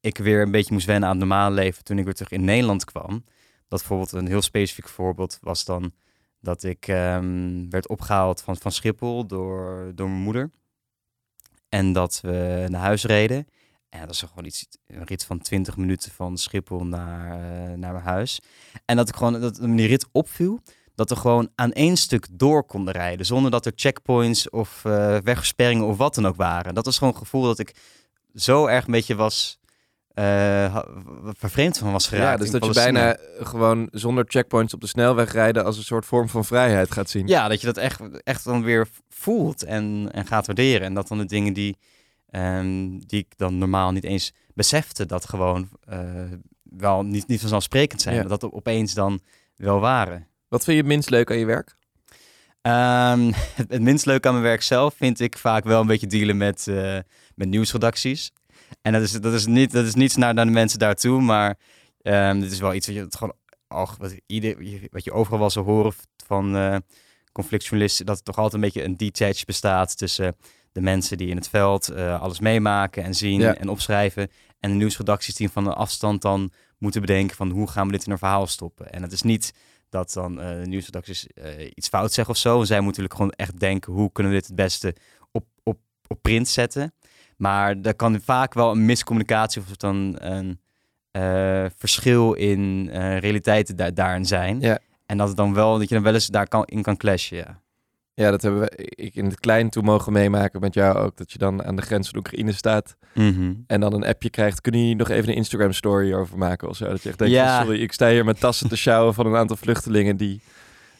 ik 0.00 0.18
weer 0.18 0.42
een 0.42 0.50
beetje 0.50 0.72
moest 0.72 0.86
wennen 0.86 1.08
aan 1.08 1.18
het 1.18 1.28
normale 1.28 1.54
leven 1.54 1.84
toen 1.84 1.98
ik 1.98 2.04
weer 2.04 2.14
terug 2.14 2.32
in 2.32 2.44
Nederland 2.44 2.84
kwam. 2.84 3.24
Dat 3.68 3.78
bijvoorbeeld 3.78 4.12
een 4.12 4.26
heel 4.26 4.42
specifiek 4.42 4.88
voorbeeld 4.88 5.38
was 5.40 5.64
dan 5.64 5.92
dat 6.40 6.62
ik 6.62 6.88
um, 6.88 7.70
werd 7.70 7.88
opgehaald 7.88 8.42
van, 8.42 8.56
van 8.56 8.72
Schiphol 8.72 9.26
door, 9.26 9.92
door 9.94 10.08
mijn 10.08 10.22
moeder. 10.22 10.50
En 11.68 11.92
dat 11.92 12.20
we 12.22 12.66
naar 12.68 12.80
huis 12.80 13.04
reden. 13.04 13.46
En 13.90 14.00
dat 14.00 14.10
is 14.10 14.20
gewoon 14.20 14.44
iets, 14.44 14.66
een 14.86 15.04
rit 15.04 15.24
van 15.24 15.38
20 15.38 15.76
minuten 15.76 16.10
van 16.10 16.38
Schiphol 16.38 16.84
naar, 16.84 17.40
uh, 17.40 17.76
naar 17.76 17.92
mijn 17.92 18.04
huis. 18.04 18.40
En 18.84 18.96
dat 18.96 19.08
ik 19.08 19.16
gewoon, 19.16 19.40
dat 19.40 19.60
me 19.60 19.76
die 19.76 19.86
rit 19.86 20.06
opviel, 20.12 20.60
dat 20.94 21.08
we 21.08 21.16
gewoon 21.16 21.50
aan 21.54 21.72
één 21.72 21.96
stuk 21.96 22.26
door 22.30 22.64
konden 22.64 22.94
rijden. 22.94 23.26
Zonder 23.26 23.50
dat 23.50 23.66
er 23.66 23.72
checkpoints 23.74 24.50
of 24.50 24.82
uh, 24.86 25.16
wegversperringen 25.16 25.86
of 25.86 25.96
wat 25.96 26.14
dan 26.14 26.26
ook 26.26 26.36
waren. 26.36 26.74
Dat 26.74 26.84
was 26.84 26.98
gewoon 26.98 27.12
het 27.12 27.22
gevoel 27.22 27.42
dat 27.42 27.58
ik 27.58 27.74
zo 28.34 28.66
erg 28.66 28.86
een 28.86 28.92
beetje 28.92 29.14
was 29.14 29.60
uh, 30.14 30.78
vervreemd 31.24 31.78
van 31.78 31.92
was 31.92 32.08
geraakt. 32.08 32.38
Ja, 32.38 32.44
dus 32.44 32.50
dat 32.50 32.64
je 32.64 32.72
bijna 32.72 33.16
gewoon 33.38 33.88
zonder 33.92 34.24
checkpoints 34.28 34.74
op 34.74 34.80
de 34.80 34.86
snelweg 34.86 35.32
rijden 35.32 35.64
als 35.64 35.76
een 35.76 35.82
soort 35.82 36.06
vorm 36.06 36.28
van 36.28 36.44
vrijheid 36.44 36.92
gaat 36.92 37.10
zien. 37.10 37.26
Ja, 37.26 37.48
dat 37.48 37.60
je 37.60 37.66
dat 37.66 37.76
echt, 37.76 38.00
echt 38.22 38.44
dan 38.44 38.62
weer 38.62 38.88
voelt 39.08 39.62
en, 39.62 40.08
en 40.12 40.26
gaat 40.26 40.46
waarderen. 40.46 40.86
En 40.86 40.94
dat 40.94 41.08
dan 41.08 41.18
de 41.18 41.24
dingen 41.24 41.52
die, 41.52 41.76
um, 42.30 43.06
die 43.06 43.18
ik 43.18 43.32
dan 43.36 43.58
normaal 43.58 43.92
niet 43.92 44.04
eens 44.04 44.32
besefte, 44.54 45.06
dat 45.06 45.28
gewoon 45.28 45.68
uh, 45.92 45.98
wel 46.62 47.02
niet, 47.02 47.26
niet 47.26 47.40
vanzelfsprekend 47.40 48.02
zijn. 48.02 48.14
Ja. 48.14 48.22
Dat 48.22 48.40
dat 48.40 48.52
opeens 48.52 48.94
dan 48.94 49.20
wel 49.56 49.80
waren. 49.80 50.26
Wat 50.48 50.64
vind 50.64 50.76
je 50.76 50.82
het 50.82 50.92
minst 50.92 51.10
leuk 51.10 51.30
aan 51.30 51.38
je 51.38 51.44
werk? 51.44 51.74
Um, 52.62 53.32
het, 53.60 53.70
het, 53.70 53.82
minst 53.82 54.06
leuk 54.06 54.26
aan 54.26 54.32
mijn 54.32 54.44
werk 54.44 54.62
zelf 54.62 54.94
vind 54.94 55.20
ik 55.20 55.38
vaak 55.38 55.64
wel 55.64 55.80
een 55.80 55.86
beetje 55.86 56.06
dealen 56.06 56.36
met, 56.36 56.66
uh, 56.66 56.98
met 57.34 57.48
nieuwsredacties. 57.48 58.32
En 58.82 58.92
dat 58.92 59.02
is, 59.02 59.12
dat 59.12 59.32
is, 59.32 59.46
niet, 59.46 59.72
dat 59.72 59.86
is 59.86 59.94
niets 59.94 60.16
naar, 60.16 60.34
naar 60.34 60.44
de 60.44 60.50
mensen 60.50 60.78
daartoe, 60.78 61.20
maar 61.20 61.58
um, 62.02 62.40
dit 62.40 62.52
is 62.52 62.60
wel 62.60 62.74
iets 62.74 62.86
wat 62.86 62.96
je 62.96 63.06
gewoon 63.08 63.34
al, 63.66 63.88
wat, 63.98 64.14
ieder, 64.26 64.56
wat 64.90 65.04
je 65.04 65.12
overal 65.12 65.38
wel 65.38 65.50
zo 65.50 65.64
horen 65.64 65.92
van 66.26 66.56
uh, 66.56 66.76
conflictjournalisten, 67.32 68.06
dat 68.06 68.16
er 68.16 68.22
toch 68.22 68.36
altijd 68.36 68.54
een 68.54 68.60
beetje 68.60 68.84
een 68.84 68.96
detach 68.96 69.44
bestaat 69.44 69.96
tussen 69.96 70.36
de 70.72 70.80
mensen 70.80 71.16
die 71.16 71.28
in 71.28 71.36
het 71.36 71.48
veld 71.48 71.90
uh, 71.90 72.20
alles 72.20 72.40
meemaken 72.40 73.04
en 73.04 73.14
zien 73.14 73.40
ja. 73.40 73.54
en 73.54 73.68
opschrijven. 73.68 74.30
En 74.60 74.70
de 74.70 74.76
nieuwsredacties 74.76 75.34
die 75.34 75.50
van 75.50 75.66
een 75.66 75.72
afstand 75.72 76.22
dan 76.22 76.52
moeten 76.78 77.00
bedenken 77.00 77.36
van 77.36 77.50
hoe 77.50 77.68
gaan 77.68 77.86
we 77.86 77.92
dit 77.92 78.06
in 78.06 78.12
een 78.12 78.18
verhaal 78.18 78.46
stoppen. 78.46 78.92
En 78.92 79.02
het 79.02 79.12
is 79.12 79.22
niet 79.22 79.54
dat 79.88 80.12
dan 80.12 80.32
uh, 80.32 80.48
de 80.48 80.66
nieuwsredacties 80.66 81.26
iets 81.74 81.88
fout 81.88 82.12
zeggen 82.12 82.34
of 82.34 82.40
zo. 82.40 82.64
Zij 82.64 82.80
moeten 82.80 83.02
natuurlijk 83.02 83.14
gewoon 83.14 83.32
echt 83.48 83.60
denken 83.60 83.92
hoe 83.92 84.12
kunnen 84.12 84.32
we 84.32 84.38
dit 84.38 84.46
het 84.46 84.56
beste 84.56 84.94
op, 85.32 85.44
op, 85.62 85.78
op 86.06 86.22
print 86.22 86.48
zetten. 86.48 86.94
Maar 87.36 87.76
er 87.82 87.94
kan 87.94 88.20
vaak 88.20 88.54
wel 88.54 88.70
een 88.70 88.84
miscommunicatie 88.84 89.62
of 89.62 89.76
dan 89.76 90.16
een 90.18 90.60
verschil 91.76 92.32
in 92.32 92.88
realiteiten 93.18 93.76
da 93.76 93.90
daarin 93.90 94.26
zijn. 94.26 94.60
Ja. 94.60 94.78
En 95.06 95.16
dat 95.16 95.28
het 95.28 95.36
dan 95.36 95.54
wel, 95.54 95.78
dat 95.78 95.88
je 95.88 95.94
dan 95.94 96.04
wel 96.04 96.14
eens 96.14 96.26
daar 96.26 96.48
kan, 96.48 96.64
in 96.64 96.82
kan 96.82 96.96
clashen, 96.96 97.36
ja. 97.36 97.60
Ja, 98.20 98.30
dat 98.30 98.42
hebben 98.42 98.60
we 98.60 98.70
ik 98.76 99.14
in 99.14 99.24
het 99.24 99.40
klein 99.40 99.70
toe 99.70 99.82
mogen 99.82 100.12
meemaken 100.12 100.60
met 100.60 100.74
jou 100.74 100.96
ook. 100.96 101.16
Dat 101.16 101.32
je 101.32 101.38
dan 101.38 101.64
aan 101.64 101.76
de 101.76 101.82
grens 101.82 102.08
van 102.08 102.18
Oekraïne 102.18 102.52
staat 102.52 102.96
mm 103.14 103.34
-hmm. 103.34 103.64
en 103.66 103.80
dan 103.80 103.92
een 103.92 104.04
appje 104.04 104.30
krijgt. 104.30 104.60
Kun 104.60 104.88
je 104.88 104.96
nog 104.96 105.08
even 105.08 105.28
een 105.28 105.34
Instagram 105.34 105.72
story 105.72 106.14
over 106.14 106.38
maken 106.38 106.68
of 106.68 106.76
zo? 106.76 106.88
Dat 106.88 107.02
je 107.02 107.08
echt 107.08 107.18
denkt, 107.18 107.34
ja. 107.34 107.62
sorry, 107.62 107.82
ik 107.82 107.92
sta 107.92 108.08
hier 108.08 108.24
met 108.24 108.40
tassen 108.40 108.68
te 108.68 108.76
sjouwen 108.76 109.14
van 109.14 109.26
een 109.26 109.36
aantal 109.36 109.56
vluchtelingen 109.56 110.16
die 110.16 110.40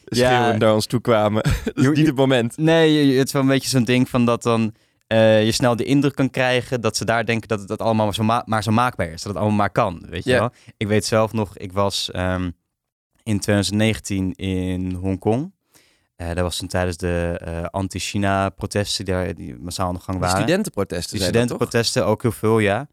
schreeuwen 0.05 0.51
ja. 0.51 0.57
naar 0.57 0.73
ons 0.73 0.85
toe 0.85 1.01
kwamen. 1.01 1.43
dat 1.63 1.75
is 1.75 1.87
niet 1.87 2.07
het 2.07 2.15
moment. 2.15 2.57
Nee, 2.57 3.17
het 3.17 3.27
is 3.27 3.33
wel 3.33 3.41
een 3.41 3.47
beetje 3.47 3.69
zo'n 3.69 3.83
ding 3.83 4.09
van 4.09 4.25
dat 4.25 4.43
dan 4.43 4.73
uh, 5.07 5.45
je 5.45 5.51
snel 5.51 5.75
de 5.75 5.83
indruk 5.83 6.15
kan 6.15 6.29
krijgen 6.29 6.81
dat 6.81 6.97
ze 6.97 7.05
daar 7.05 7.25
denken 7.25 7.47
dat 7.47 7.59
het 7.59 7.67
dat 7.67 7.81
allemaal 7.81 8.05
maar 8.05 8.15
zo, 8.15 8.23
ma 8.23 8.43
maar 8.45 8.63
zo 8.63 8.71
maakbaar 8.71 9.07
is. 9.07 9.21
Dat 9.21 9.33
het 9.33 9.41
allemaal 9.41 9.57
maar 9.57 9.71
kan, 9.71 10.05
weet 10.09 10.23
je 10.23 10.31
wel. 10.31 10.51
Ik 10.77 10.87
weet 10.87 11.05
zelf 11.05 11.33
nog, 11.33 11.57
ik 11.57 11.71
was 11.71 12.11
ehm, 12.11 12.49
in 13.23 13.39
2019 13.39 14.33
in 14.33 14.93
Hongkong. 14.93 15.51
Eh 16.21 16.27
dat 16.27 16.37
was 16.43 16.57
toen 16.57 16.67
tijdens 16.67 16.97
de 16.97 17.37
eh, 17.43 17.63
anti-China-protesten 17.63 19.05
die, 19.05 19.13
daar- 19.13 19.35
die 19.35 19.55
massaal 19.59 19.87
aan 19.87 19.93
de 19.93 19.99
gang 19.99 20.17
De 20.19 20.23
waren. 20.25 20.41
studentenprotesten 20.41 21.17
Die 21.17 21.21
studentenprotesten 21.27 22.05
ook 22.05 22.21
heel 22.21 22.31
veel, 22.31 22.59
ja. 22.59 22.87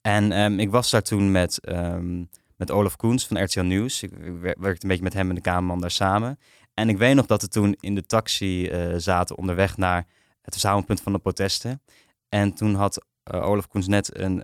En 0.00 0.32
ehm, 0.32 0.58
ik 0.58 0.70
was 0.70 0.90
daar 0.90 1.02
toen 1.02 1.30
met, 1.30 1.58
ehm, 1.60 2.24
met 2.56 2.70
Olaf 2.70 2.96
Koens 2.96 3.26
van 3.26 3.42
RTL 3.42 3.60
Nieuws. 3.60 4.02
Ik 4.02 4.10
wer- 4.40 4.56
werkte 4.60 4.82
een 4.84 4.88
beetje 4.88 5.02
met 5.02 5.12
hem 5.12 5.28
en 5.28 5.34
de 5.34 5.40
cameraman 5.40 5.80
daar 5.80 5.90
samen. 5.90 6.38
En 6.74 6.88
ik 6.88 6.98
weet 6.98 7.14
nog 7.14 7.26
dat 7.26 7.42
we 7.42 7.48
toen 7.48 7.76
in 7.80 7.94
de 7.94 8.06
taxi 8.06 8.66
eh, 8.68 8.94
zaten 8.96 9.36
onderweg 9.38 9.76
naar 9.76 10.06
het 10.42 10.52
verzamelpunt 10.52 11.00
van 11.00 11.12
de 11.12 11.18
protesten. 11.18 11.82
En 12.28 12.52
toen 12.54 12.74
had 12.74 13.04
Olaf 13.32 13.68
Koens 13.68 13.86
net 13.86 14.18
een 14.18 14.42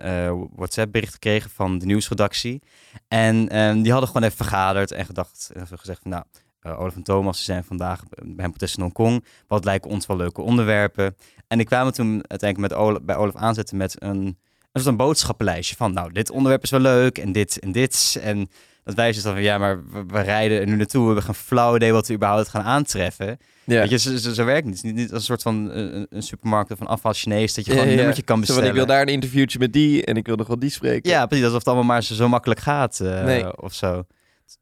WhatsApp-bericht 0.55 1.13
gekregen 1.13 1.49
van 1.49 1.77
de 1.77 1.85
nieuwsredactie. 1.85 2.61
En 3.07 3.49
ehm, 3.49 3.81
die 3.81 3.91
hadden 3.91 4.09
gewoon 4.09 4.23
even 4.23 4.37
vergaderd 4.45 4.91
en 4.91 5.05
gedacht, 5.05 5.51
en 5.53 5.67
gezegd 5.67 5.99
van 6.01 6.11
nou, 6.11 6.23
eh, 6.67 6.79
Olaf 6.79 6.95
en 6.95 7.03
Thomas 7.03 7.43
zijn 7.45 7.63
vandaag 7.63 8.03
bij 8.23 8.45
een 8.45 8.49
protest 8.51 8.75
in 8.77 8.81
Hongkong. 8.83 9.23
Wat 9.47 9.65
lijken 9.65 9.89
ons 9.91 10.05
wel 10.05 10.17
leuke 10.17 10.41
onderwerpen? 10.41 11.15
En 11.47 11.59
ik 11.59 11.65
kwamen 11.65 11.93
toen 11.93 12.23
uiteindelijk 12.27 12.71
met 12.71 12.79
Olaf, 12.79 13.01
bij 13.01 13.15
Olaf 13.15 13.35
aanzetten 13.35 13.77
met 13.77 13.95
een, 14.01 14.09
een 14.17 14.37
soort 14.73 14.85
een 14.85 14.97
boodschappenlijstje 14.97 15.75
van 15.75 15.93
nou, 15.93 16.11
dit 16.11 16.29
onderwerp 16.31 16.63
is 16.63 16.69
wel 16.69 16.79
leuk 16.79 17.17
en 17.17 17.31
dit 17.31 17.59
en 17.59 17.71
dit. 17.71 18.19
En 18.21 18.49
Dat 18.83 18.95
wij 18.95 19.11
dus 19.11 19.21
dan 19.23 19.33
van, 19.33 19.41
ja, 19.41 19.57
maar 19.57 19.83
we, 19.91 20.03
we 20.07 20.19
rijden 20.21 20.59
er 20.59 20.65
nu 20.65 20.75
naartoe. 20.75 20.99
We 21.01 21.05
hebben 21.05 21.23
geen 21.23 21.33
flauw 21.43 21.75
idee 21.75 21.91
wat 21.91 22.07
we 22.07 22.13
überhaupt 22.13 22.47
gaan 22.47 22.63
aantreffen. 22.63 23.37
Ja. 23.63 23.79
Weet 23.79 23.89
je, 23.89 23.97
zo, 23.97 24.15
zo, 24.17 24.33
zo 24.33 24.45
werkt 24.45 24.67
het 24.67 24.83
niet. 24.83 24.95
Niet, 24.95 25.09
als 25.11 25.19
een 25.19 25.25
soort 25.25 25.41
van 25.41 25.71
eh, 25.71 26.03
een, 26.09 26.23
supermarkt 26.23 26.71
of 26.71 26.79
een 26.79 26.87
afval 26.87 27.13
Chinees 27.13 27.53
dat 27.53 27.65
je 27.65 27.71
Ja, 27.71 27.77
gewoon 27.77 27.83
een 27.83 27.89
ja. 27.91 27.97
nummertje 27.97 28.23
kan 28.23 28.39
bestellen. 28.39 28.67
ik 28.69 28.73
wil 28.73 28.85
daar 28.85 29.01
een 29.01 29.07
interviewtje 29.07 29.59
met 29.59 29.73
die 29.73 30.05
en 30.05 30.15
ik 30.17 30.25
wil 30.25 30.35
nog 30.35 30.47
wel 30.47 30.59
die 30.59 30.69
spreken. 30.69 31.09
Ja, 31.09 31.25
precies. 31.25 31.45
Alsof 31.45 31.59
het 31.59 31.67
allemaal 31.67 31.85
maar 31.85 32.03
zo, 32.03 32.13
zo 32.13 32.27
makkelijk 32.29 32.59
gaat 32.59 32.99
eh, 32.99 33.23
Nee. 33.23 33.61
of 33.61 33.73
zo. 33.73 34.03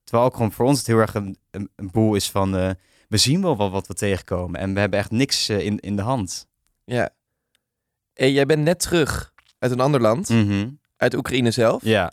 Terwijl 0.04 0.28
ook 0.28 0.34
gewoon 0.36 0.52
voor 0.52 0.66
ons 0.66 0.78
het 0.78 0.88
heel 0.88 0.98
erg 1.00 1.14
een, 1.14 1.38
een, 1.52 1.70
een 1.76 1.92
boel 1.92 2.16
is 2.16 2.32
van... 2.32 2.58
eh, 2.58 2.70
we 3.08 3.18
zien 3.18 3.42
wel 3.42 3.56
wat, 3.58 3.72
wat 3.72 3.88
we 3.88 3.94
tegenkomen 3.94 4.60
en 4.60 4.74
we 4.74 4.80
hebben 4.80 5.00
echt 5.00 5.12
niks 5.12 5.50
eh, 5.50 5.60
in, 5.60 5.80
in 5.80 5.96
de 5.96 6.02
hand. 6.02 6.48
ja. 6.86 7.10
Hey, 8.14 8.32
jij 8.32 8.46
bent 8.46 8.64
net 8.64 8.80
terug 8.80 9.34
uit 9.60 9.72
een 9.72 9.80
ander 9.80 10.02
land, 10.02 10.30
Mhm. 10.30 10.70
uit 10.98 11.14
Oekraïne 11.16 11.52
zelf. 11.52 11.84
Ja. 11.84 12.12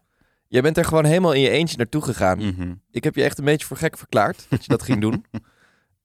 Jij 0.49 0.63
bent 0.63 0.77
er 0.79 0.85
gewoon 0.85 1.05
helemaal 1.05 1.33
in 1.33 1.41
je 1.41 1.49
eentje 1.51 1.77
naartoe 1.77 2.03
gegaan. 2.03 2.39
Mhm. 2.39 2.75
Ik 2.91 3.05
heb 3.05 3.15
je 3.15 3.23
echt 3.23 3.39
een 3.39 3.45
beetje 3.45 3.67
voor 3.67 3.77
gek 3.77 3.99
verklaard 3.99 4.47
dat 4.51 4.63
je 4.63 4.69
dat 4.69 4.83
ging 4.83 5.01
doen. 5.01 5.25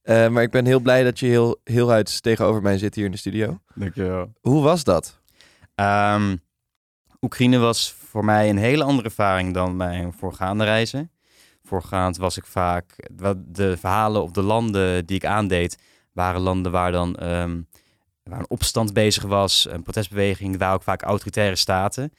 Eh, 0.01 0.27
maar 0.29 0.43
ik 0.43 0.51
ben 0.51 0.65
heel 0.65 0.79
blij 0.79 1.03
dat 1.03 1.19
je 1.19 1.25
heel, 1.25 1.59
heel 1.63 1.91
uit 1.91 2.21
tegenover 2.23 2.61
mij 2.61 2.77
zit 2.77 2.95
hier 2.95 3.05
in 3.05 3.11
de 3.11 3.17
studio. 3.17 3.59
Dankjewel. 3.75 4.33
Hoe 4.41 4.63
was 4.63 4.83
dat? 4.83 5.19
Ehm, 5.75 6.35
Oekraïne 7.21 7.57
was 7.57 7.91
voor 7.91 8.25
mij 8.25 8.49
een 8.49 8.57
hele 8.57 8.83
andere 8.83 9.07
ervaring 9.07 9.53
dan 9.53 9.75
mijn 9.75 10.13
voorgaande 10.13 10.63
reizen. 10.63 11.11
Voorgaand 11.67 12.17
was 12.17 12.37
ik 12.37 12.45
vaak... 12.45 13.09
De 13.45 13.77
verhalen 13.77 14.21
op 14.21 14.33
de 14.33 14.41
landen 14.41 15.05
die 15.05 15.15
ik 15.15 15.25
aandeed... 15.25 15.77
waren 16.13 16.41
landen 16.41 16.71
waar 16.71 16.91
dan 16.91 17.15
ehm, 17.15 17.59
waar 18.27 18.39
een 18.39 18.49
opstand 18.49 18.93
bezig 18.93 19.23
was, 19.23 19.67
een 19.69 19.83
protestbeweging, 19.83 20.57
waar 20.57 20.73
ook 20.73 20.83
vaak 20.83 21.01
autoritaire 21.01 21.55
staten. 21.55 22.13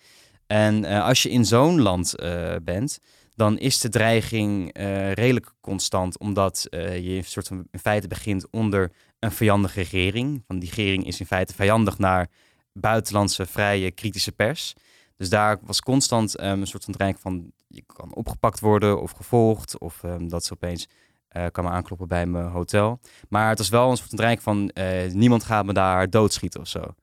En 0.47 0.85
eh, 0.85 1.05
als 1.05 1.23
je 1.23 1.31
in 1.31 1.45
zo'n 1.45 1.81
land 1.81 2.17
eh, 2.17 2.55
bent, 2.63 2.99
dan 3.35 3.59
is 3.59 3.81
de 3.81 3.89
dreiging 3.89 4.73
eh, 4.73 5.13
redelijk 5.13 5.53
constant, 5.61 6.19
omdat 6.19 6.67
je 6.71 7.15
een 7.17 7.25
soort 7.25 7.47
van 7.47 7.67
in 7.71 7.79
feite 7.79 8.09
begint 8.09 8.51
onder 8.51 8.93
een 9.19 9.33
vijandige 9.33 9.81
regering. 9.81 10.45
Want 10.47 10.61
die 10.61 10.69
regering 10.69 11.07
is 11.07 11.21
in 11.21 11.27
feite 11.27 11.55
vijandig 11.55 11.99
naar 11.99 12.29
buitenlandse 12.73 13.47
vrije 13.47 13.91
kritische 13.91 14.33
pers. 14.33 14.75
Dus 15.19 15.29
daar 15.29 15.59
was 15.63 15.81
constant 15.81 16.37
ehm, 16.37 16.61
een 16.61 16.67
soort 16.67 16.85
van 16.85 16.95
dreiging 16.95 17.23
van 17.23 17.53
je 17.67 17.83
kan 17.87 18.15
opgepakt 18.15 18.61
worden 18.61 19.01
of 19.01 19.11
gevolgd 19.11 19.79
of 19.79 20.05
ehm, 20.05 20.29
dat 20.29 20.45
ze 20.45 20.53
opeens 20.53 20.89
eh 21.29 21.47
kwamen 21.53 21.73
aankloppen 21.73 22.09
bij 22.09 22.27
mijn 22.27 22.47
hotel. 22.47 23.01
Maar 23.29 23.49
het 23.49 23.59
was 23.59 23.69
wel 23.69 23.91
een 23.91 23.97
soort 23.97 24.09
van 24.09 24.19
dreiging 24.19 24.43
van 24.43 24.71
eh, 24.71 25.13
niemand 25.13 25.45
gaat 25.45 25.65
me 25.65 25.73
daar 25.73 26.11
doodschieten 26.11 26.61
of 26.61 26.69
zo. 26.69 26.95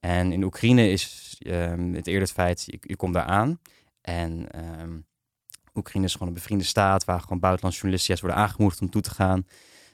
En 0.00 0.32
in 0.32 0.42
Oekraïne 0.44 0.90
is 0.90 1.36
ehm, 1.38 1.92
het 1.92 2.06
eerder 2.06 2.28
feit, 2.28 2.62
je, 2.66 2.78
je 2.80 2.96
komt 2.96 3.14
daar 3.14 3.24
aan 3.24 3.60
en 4.00 4.46
Oekraïne 5.74 6.06
is 6.06 6.12
gewoon 6.12 6.28
een 6.28 6.34
bevriende 6.34 6.64
staat 6.64 7.04
waar 7.04 7.20
gewoon 7.20 7.38
buitenlandse 7.38 7.80
journalisten 7.80 8.14
juist 8.14 8.22
worden 8.22 8.42
aangemoedigd 8.42 8.80
om 8.80 8.90
toe 8.90 9.02
te 9.02 9.10
gaan. 9.10 9.46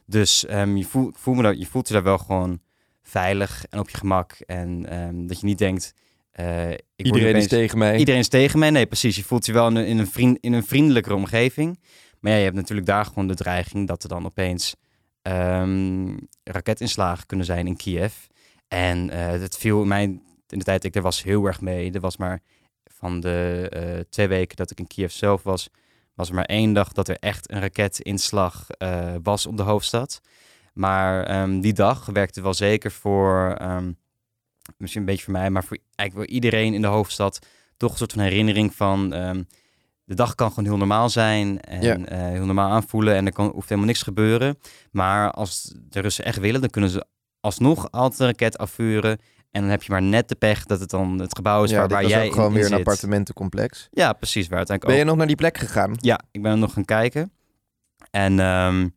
Dus 0.06 0.40
je, 0.48 0.86
voel, 0.88 1.10
voel 1.14 1.34
me 1.34 1.42
daar, 1.42 1.54
je 1.54 1.66
voelt 1.66 1.88
je 1.88 1.94
daar 1.94 2.02
wel 2.02 2.18
gewoon 2.18 2.60
veilig 3.02 3.66
en 3.70 3.78
op 3.78 3.90
je 3.90 3.96
gemak. 3.96 4.32
En 4.32 4.82
dat 5.26 5.40
je 5.40 5.46
niet 5.46 5.58
denkt, 5.58 5.94
eh, 6.34 6.70
ik 6.70 6.80
Iedereen 6.96 7.28
opeens- 7.28 7.44
is 7.44 7.50
tegen 7.50 7.78
mij. 7.78 7.96
Iedereen 7.98 8.20
is 8.20 8.28
tegen 8.28 8.58
mij. 8.58 8.70
Nee, 8.70 8.86
precies. 8.86 9.16
Je 9.16 9.24
voelt 9.24 9.46
je 9.46 9.52
wel 9.52 9.66
in 9.68 9.76
een, 9.76 9.86
in 9.86 9.98
een, 9.98 10.06
vriend, 10.06 10.38
in 10.40 10.52
een 10.52 10.64
vriendelijkere 10.66 11.14
omgeving. 11.14 11.80
Maar 12.20 12.32
ja, 12.32 12.38
je 12.38 12.44
hebt 12.44 12.56
natuurlijk 12.56 12.86
daar 12.86 13.04
gewoon 13.04 13.26
de 13.28 13.34
dreiging 13.34 13.88
dat 13.88 14.02
er 14.02 14.08
dan 14.08 14.26
opeens 14.26 14.74
ehm, 15.22 16.16
raketinslagen 16.44 17.26
kunnen 17.26 17.46
zijn 17.46 17.66
in 17.66 17.76
Kiev. 17.76 18.14
En 18.68 19.10
eh 19.10 19.26
het 19.26 19.56
viel 19.56 19.82
in 19.82 19.88
mijn, 19.88 20.10
in 20.48 20.58
de 20.58 20.64
tijd 20.64 20.82
dat 20.82 20.90
ik 20.90 20.94
er 20.96 21.02
was 21.02 21.22
heel 21.22 21.46
erg 21.46 21.60
mee. 21.60 21.92
Er 21.92 22.00
was 22.00 22.16
maar 22.16 22.40
van 22.84 23.20
de 23.20 23.66
eh, 23.70 24.00
twee 24.10 24.28
weken 24.28 24.56
dat 24.56 24.70
ik 24.70 24.78
in 24.78 24.86
Kiev 24.86 25.10
zelf 25.12 25.42
was, 25.42 25.68
was 26.14 26.28
er 26.28 26.34
maar 26.34 26.44
één 26.44 26.72
dag 26.72 26.92
dat 26.92 27.08
er 27.08 27.16
echt 27.20 27.50
een 27.50 27.60
raketinslag 27.60 28.66
was 29.22 29.46
op 29.46 29.56
de 29.56 29.62
hoofdstad. 29.62 30.20
Maar 30.72 31.24
ehm, 31.24 31.60
die 31.60 31.72
dag 31.72 32.06
werkte 32.06 32.42
wel 32.42 32.54
zeker 32.54 32.90
voor, 32.90 33.54
ehm, 33.58 33.92
misschien 34.76 35.00
een 35.00 35.06
beetje 35.08 35.24
voor 35.24 35.32
mij, 35.32 35.50
maar 35.50 35.64
voor 35.64 35.78
eigenlijk 35.94 36.28
wel 36.28 36.36
iedereen 36.36 36.74
in 36.74 36.80
de 36.80 36.86
hoofdstad 36.86 37.46
toch 37.76 37.90
een 37.90 37.96
soort 37.98 38.12
van 38.12 38.22
herinnering 38.22 38.74
van 38.74 39.12
ehm, 39.12 39.42
de 40.04 40.14
dag 40.14 40.34
kan 40.34 40.48
gewoon 40.48 40.64
heel 40.64 40.76
normaal 40.76 41.08
zijn 41.08 41.60
en 41.60 41.82
Ja. 41.82 41.96
eh, 41.98 42.18
heel 42.18 42.44
normaal 42.46 42.70
aanvoelen 42.70 43.14
en 43.14 43.26
er 43.26 43.32
kan, 43.32 43.46
hoeft 43.50 43.68
helemaal 43.68 43.88
niks 43.90 44.02
gebeuren. 44.02 44.58
Maar 44.90 45.30
als 45.30 45.74
de 45.88 46.00
Russen 46.00 46.24
echt 46.24 46.38
willen, 46.38 46.60
dan 46.60 46.70
kunnen 46.70 46.90
ze 46.90 47.04
alsnog 47.40 47.90
altijd 47.90 48.20
een 48.20 48.26
raket 48.26 48.58
afvuren. 48.58 49.18
En 49.50 49.60
dan 49.60 49.70
heb 49.70 49.82
je 49.82 49.92
maar 49.92 50.02
net 50.02 50.28
de 50.28 50.34
pech 50.34 50.64
dat 50.64 50.80
het 50.80 50.90
dan 50.90 51.18
het 51.18 51.36
gebouw 51.36 51.64
is 51.64 51.70
ja, 51.70 51.76
waar, 51.78 51.88
waar 51.88 52.06
jij 52.06 52.26
ook 52.26 52.32
gewoon 52.32 52.48
in, 52.48 52.54
in 52.54 52.54
weer 52.54 52.64
een 52.64 52.68
zit. 52.76 52.86
appartementencomplex. 52.86 53.88
Ja, 53.90 54.12
precies. 54.12 54.48
Waar 54.48 54.56
uiteindelijk 54.58 54.86
Ben 54.86 54.94
je 54.94 55.00
ook... 55.02 55.08
nog 55.08 55.16
naar 55.16 55.26
die 55.26 55.36
plek 55.36 55.58
gegaan? 55.58 55.94
Ja, 56.00 56.20
ik 56.30 56.42
ben 56.42 56.52
er 56.52 56.58
nog 56.58 56.72
gaan 56.72 56.84
kijken. 56.84 57.32
En 58.10 58.40
ehm, 58.40 58.88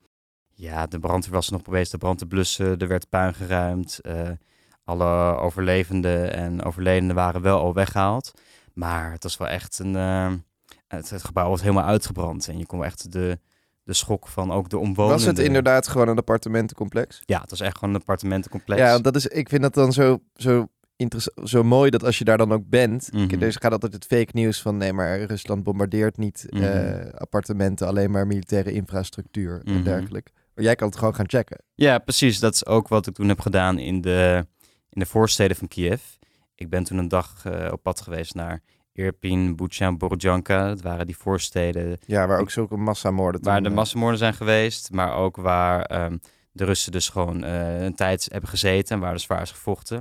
ja, 0.53 0.85
de 0.87 0.99
brandweer 0.99 1.33
was 1.33 1.49
nog 1.49 1.61
bezig 1.61 1.89
de 1.89 1.97
brand 1.97 2.17
te 2.17 2.25
blussen. 2.25 2.77
Er 2.77 2.87
werd 2.87 3.09
puin 3.09 3.33
geruimd. 3.33 3.99
eh, 4.01 4.29
alle 4.87 5.37
overlevenden 5.37 6.33
en 6.33 6.63
overledenen 6.63 7.15
waren 7.15 7.41
wel 7.41 7.59
al 7.59 7.73
weggehaald. 7.73 8.33
Maar 8.73 9.11
het 9.11 9.23
was 9.23 9.37
wel 9.37 9.47
echt 9.47 9.79
een... 9.79 9.95
ehm, 9.95 10.37
het, 10.87 11.09
het 11.09 11.23
gebouw 11.23 11.49
was 11.49 11.61
helemaal 11.61 11.83
uitgebrand. 11.85 12.47
En 12.47 12.57
je 12.57 12.65
kon 12.65 12.83
echt 12.83 13.11
de, 13.11 13.39
de 13.83 13.93
schok 13.93 14.27
van 14.27 14.51
ook 14.51 14.69
de 14.69 14.77
omwonenden... 14.77 15.17
Was 15.17 15.25
het 15.25 15.39
inderdaad 15.39 15.87
gewoon 15.87 16.07
een 16.07 16.17
appartementencomplex? 16.17 17.21
Ja, 17.25 17.41
het 17.41 17.49
was 17.49 17.59
echt 17.61 17.77
gewoon 17.77 17.93
een 17.93 17.99
appartementencomplex. 17.99 18.81
Ja, 18.81 18.99
dat 18.99 19.15
is, 19.15 19.27
ik 19.27 19.49
vind 19.49 19.61
dat 19.61 19.73
dan 19.73 19.93
zo, 19.93 20.19
zo, 20.35 20.67
interessant, 20.95 21.49
zo 21.49 21.63
mooi 21.63 21.89
dat 21.89 22.03
als 22.03 22.17
je 22.17 22.23
daar 22.23 22.37
dan 22.37 22.51
ook 22.51 22.69
bent. 22.69 23.09
Mhm. 23.13 23.41
Er 23.41 23.51
gaat 23.59 23.71
altijd 23.71 23.93
het 23.93 24.05
fake 24.05 24.29
nieuws 24.33 24.61
van 24.61 24.77
nee, 24.77 24.93
maar 24.93 25.21
Rusland 25.21 25.63
bombardeert 25.63 26.17
niet 26.17 26.45
Mhm. 26.49 26.63
eh, 26.63 27.13
appartementen, 27.13 27.87
alleen 27.87 28.11
maar 28.11 28.27
militaire 28.27 28.71
infrastructuur 28.71 29.61
en 29.63 29.73
Mhm. 29.73 29.83
dergelijke. 29.83 30.31
Maar 30.55 30.65
jij 30.65 30.75
kan 30.75 30.87
het 30.87 30.97
gewoon 30.97 31.15
gaan 31.15 31.29
checken. 31.29 31.57
Ja, 31.75 31.97
precies. 31.97 32.39
Dat 32.39 32.53
is 32.53 32.65
ook 32.65 32.87
wat 32.87 33.07
ik 33.07 33.13
toen 33.13 33.27
heb 33.27 33.39
gedaan 33.39 33.79
in 33.79 34.01
de, 34.01 34.45
in 34.97 35.03
de 35.03 35.09
voorsteden 35.09 35.57
van 35.57 35.67
Kiev. 35.67 36.01
Ik 36.55 36.69
ben 36.69 36.83
toen 36.83 36.97
een 36.97 37.07
dag 37.07 37.45
eh, 37.45 37.71
op 37.71 37.83
pad 37.83 38.01
geweest 38.01 38.33
naar 38.33 38.61
Irpin, 38.93 39.55
Bucha 39.55 39.85
en 39.85 39.97
Borodjanka. 39.97 40.67
Dat 40.67 40.81
waren 40.81 41.05
die 41.05 41.17
voorsteden 41.17 41.97
Ja, 42.05 42.27
waar 42.27 42.39
ook 42.39 42.51
zulke 42.51 42.77
massamoorden 42.77 43.43
waar 43.43 43.61
de 43.61 43.69
eh, 43.69 43.75
massamoorden 43.75 44.17
zijn 44.17 44.33
geweest. 44.33 44.91
Maar 44.91 45.15
ook 45.15 45.35
waar 45.35 45.81
ehm, 45.81 46.17
de 46.51 46.65
Russen 46.65 46.91
dus 46.91 47.09
gewoon 47.09 47.43
eh, 47.43 47.83
een 47.83 47.95
tijd 47.95 48.27
hebben 48.31 48.49
gezeten 48.49 48.95
en 48.95 49.01
waar 49.01 49.13
er 49.13 49.19
zwaar 49.19 49.41
is 49.41 49.51
gevochten. 49.51 49.97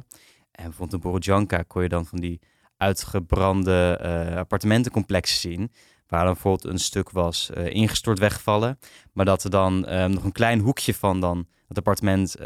En 0.53 0.65
bijvoorbeeld 0.65 0.93
in 0.93 1.01
Borodjanka 1.11 1.63
kon 1.67 1.83
je 1.83 1.89
dan 1.89 2.07
van 2.07 2.21
die 2.21 2.41
uitgebrande 2.77 3.99
eh, 4.01 4.37
appartementencomplexen 4.37 5.41
zien. 5.41 5.73
Waar 6.07 6.25
dan 6.25 6.33
bijvoorbeeld 6.33 6.73
een 6.73 6.79
stuk 6.79 7.11
was 7.11 7.51
ingestort 7.51 8.19
weggevallen. 8.19 8.79
Maar 9.13 9.25
dat 9.25 9.45
er 9.45 9.51
dan 9.51 9.87
ehm, 9.87 10.11
nog 10.11 10.25
een 10.25 10.33
klein 10.33 10.61
hoekje 10.61 10.95
van 10.95 11.21
dan 11.21 11.47
het 11.69 11.79
appartement 11.79 12.37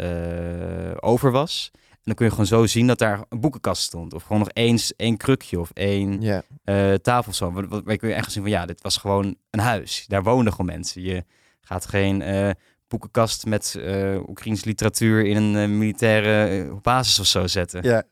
over 1.03 1.31
was. 1.31 1.71
En 2.01 2.07
dan 2.07 2.15
kun 2.15 2.25
je 2.25 2.31
gewoon 2.31 2.47
zo 2.47 2.67
zien 2.67 2.87
dat 2.87 2.99
daar 2.99 3.25
een 3.29 3.41
boekenkast 3.41 3.83
stond. 3.83 4.15
Of 4.15 4.23
gewoon 4.23 4.39
nog 4.39 4.51
eens 4.53 4.97
één 4.97 5.17
krukje 5.17 5.61
of 5.61 5.71
één 5.71 6.23
eh, 6.65 6.95
tafel 6.95 7.31
of 7.31 7.37
zo. 7.37 7.53
Waar, 7.53 7.69
waar 7.69 7.97
kun 7.97 8.09
je 8.09 8.15
echt 8.15 8.33
zien 8.33 8.43
van 8.43 8.53
ja, 8.53 8.67
dit 8.67 8.83
was 8.83 8.97
gewoon 8.97 9.37
een 9.51 9.61
huis. 9.61 10.05
Daar 10.09 10.23
woonden 10.23 10.53
gewoon 10.53 10.67
mensen. 10.67 11.03
Je 11.03 11.25
gaat 11.61 11.87
geen 11.87 12.23
eh, 12.23 12.51
boekenkast 12.89 13.47
met 13.47 13.75
eh 13.75 14.29
Oekraïns 14.29 14.65
literatuur 14.65 15.25
in 15.25 15.37
een 15.37 15.57
eh, 15.57 15.77
militaire 15.77 16.65
basis 16.83 17.19
of 17.19 17.27
zo 17.27 17.47
zetten. 17.47 17.83
ja. 17.83 18.03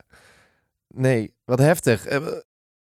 Nee, 0.95 1.35
wat 1.45 1.59
heftig. 1.59 2.07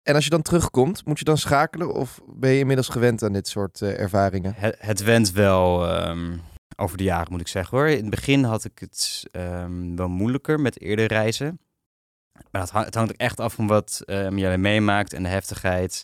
En 0.04 0.16
als 0.16 0.24
je 0.24 0.30
dan 0.30 0.42
terugkomt, 0.42 1.06
moet 1.06 1.20
je 1.20 1.26
dan 1.26 1.38
schakelen 1.38 1.94
of 1.94 2.22
ben 2.26 2.52
je 2.52 2.60
inmiddels 2.60 2.88
gewend 2.88 3.24
aan 3.24 3.34
dit 3.34 3.48
soort 3.48 3.82
ervaringen? 3.82 4.54
Het, 4.56 4.76
het 4.80 5.04
went 5.04 5.32
wel 5.32 5.88
ehm, 5.88 6.38
over 6.76 6.98
de 6.98 7.04
jaren, 7.04 7.32
moet 7.32 7.42
ik 7.42 7.48
zeggen 7.48 7.78
hoor. 7.78 7.88
In 7.88 8.02
het 8.02 8.10
begin 8.10 8.44
had 8.44 8.64
ik 8.66 8.80
het 8.80 9.24
ehm, 9.32 9.96
wel 9.96 10.10
moeilijker 10.10 10.60
met 10.60 10.82
eerder 10.82 11.06
reizen. 11.06 11.60
Maar 12.52 12.62
het 12.62 12.72
hangt 12.96 13.12
ook 13.12 13.18
echt 13.18 13.40
af 13.40 13.54
van 13.54 13.68
wat 13.68 14.02
ehm, 14.06 14.38
jij 14.38 14.58
meemaakt 14.58 15.14
en 15.14 15.24
de 15.24 15.30
heftigheid. 15.30 16.04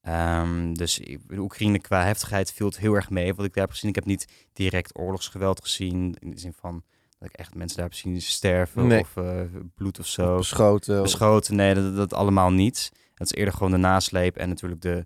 Ehm, 0.00 0.72
dus 0.72 0.98
in 0.98 1.38
Oekraïne 1.38 1.78
qua 1.78 2.04
heftigheid 2.04 2.52
viel 2.52 2.66
het 2.66 2.78
heel 2.78 2.94
erg 2.94 3.10
mee 3.10 3.34
wat 3.34 3.44
ik 3.46 3.54
daar 3.54 3.64
heb 3.64 3.72
gezien. 3.72 3.88
Ik 3.88 3.94
heb 3.94 4.04
niet 4.04 4.26
direct 4.52 4.98
oorlogsgeweld 4.98 5.62
gezien. 5.62 6.16
In 6.18 6.30
de 6.30 6.38
zin 6.38 6.52
van 6.52 6.82
dat 7.18 7.28
ik 7.28 7.36
echt 7.36 7.54
mensen 7.54 7.76
daar 7.76 7.86
heb 7.86 7.94
zien 7.94 8.22
sterven 8.22 8.86
Nee. 8.86 9.00
of 9.00 9.16
eh, 9.16 9.40
bloed 9.74 9.98
of 9.98 10.06
zo 10.06 10.36
Beschoten? 10.36 10.96
of- 10.96 11.02
beschoten. 11.02 11.56
Nee, 11.56 11.74
dat, 11.74 11.96
dat 11.96 12.14
allemaal 12.14 12.50
niet. 12.50 12.90
Het 13.14 13.30
is 13.32 13.38
eerder 13.38 13.54
gewoon 13.54 13.70
de 13.70 13.76
nasleep 13.76 14.36
en 14.36 14.48
natuurlijk 14.48 14.80
de 14.80 15.04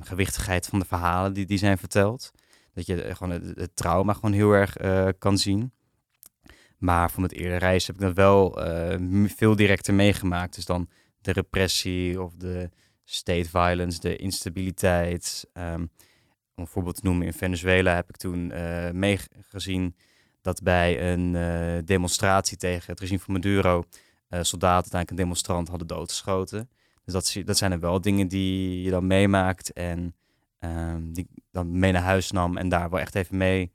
gewichtigheid 0.00 0.66
van 0.66 0.78
de 0.78 0.84
verhalen 0.84 1.32
die, 1.32 1.46
die 1.46 1.58
zijn 1.58 1.78
verteld. 1.78 2.32
Dat 2.76 2.86
je 2.86 3.02
eh, 3.02 3.16
gewoon 3.16 3.40
het, 3.54 3.76
trauma 3.76 4.12
gewoon 4.12 4.32
heel 4.32 4.52
erg 4.52 4.76
eh, 4.76 5.08
kan 5.18 5.38
zien. 5.38 5.72
Maar 6.78 7.10
van 7.10 7.22
het 7.22 7.32
eerder 7.32 7.58
reizen 7.58 7.92
heb 7.92 8.02
ik 8.02 8.06
dat 8.06 8.16
wel 8.16 8.64
eh, 8.64 9.26
veel 9.36 9.56
directer 9.56 9.94
meegemaakt. 9.94 10.54
Dus 10.54 10.64
dan 10.64 10.88
de 11.20 11.32
repressie 11.32 12.22
of 12.22 12.34
de 12.34 12.70
state 13.04 13.48
violence, 13.48 14.00
de 14.00 14.16
instabiliteit. 14.16 15.48
Ehm, 15.52 15.80
om 16.54 16.62
een 16.62 16.66
voorbeeld 16.66 16.94
te 16.94 17.04
noemen, 17.04 17.26
in 17.26 17.32
Venezuela 17.32 17.94
heb 17.94 18.08
ik 18.08 18.16
toen 18.16 18.52
eh 18.52 18.90
meegezien 18.90 19.96
dat 20.42 20.62
bij 20.62 21.12
een 21.12 21.32
demonstratie 21.84 22.56
tegen 22.56 22.90
het 22.90 23.00
regime 23.00 23.18
van 23.18 23.32
Maduro 23.32 23.84
soldaten 24.28 24.92
uiteindelijk 24.92 25.10
een 25.10 25.16
demonstrant 25.16 25.68
hadden 25.68 25.86
doodgeschoten. 25.86 26.70
Dus 27.04 27.12
dat, 27.12 27.46
dat 27.46 27.56
zijn 27.56 27.72
er 27.72 27.80
wel 27.80 28.00
dingen 28.00 28.28
die 28.28 28.82
je 28.82 28.90
dan 28.90 29.06
meemaakt. 29.06 29.72
En 29.72 30.14
ehm, 30.66 31.12
die 31.12 31.28
ik 31.34 31.42
dan 31.50 31.78
mee 31.78 31.92
naar 31.92 32.02
huis 32.02 32.30
nam 32.30 32.56
en 32.56 32.68
daar 32.68 32.90
wel 32.90 33.00
echt 33.00 33.14
even 33.14 33.36
mee 33.36 33.72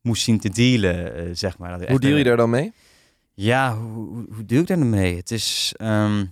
moest 0.00 0.22
zien 0.22 0.38
te 0.38 0.48
dealen, 0.48 1.14
eh, 1.14 1.30
zeg 1.32 1.58
maar. 1.58 1.78
Dat 1.78 1.88
Hoe 1.88 2.00
deal 2.00 2.16
je 2.16 2.24
daar 2.24 2.36
dan 2.36 2.50
mee? 2.50 2.72
Ja, 3.34 3.76
hoe, 3.76 4.26
hoe, 4.34 4.44
ik 4.46 4.66
daar 4.66 4.78
nou 4.78 4.90
mee? 4.90 5.16
Het 5.16 5.30
is, 5.30 5.74
ehm, 5.76 6.24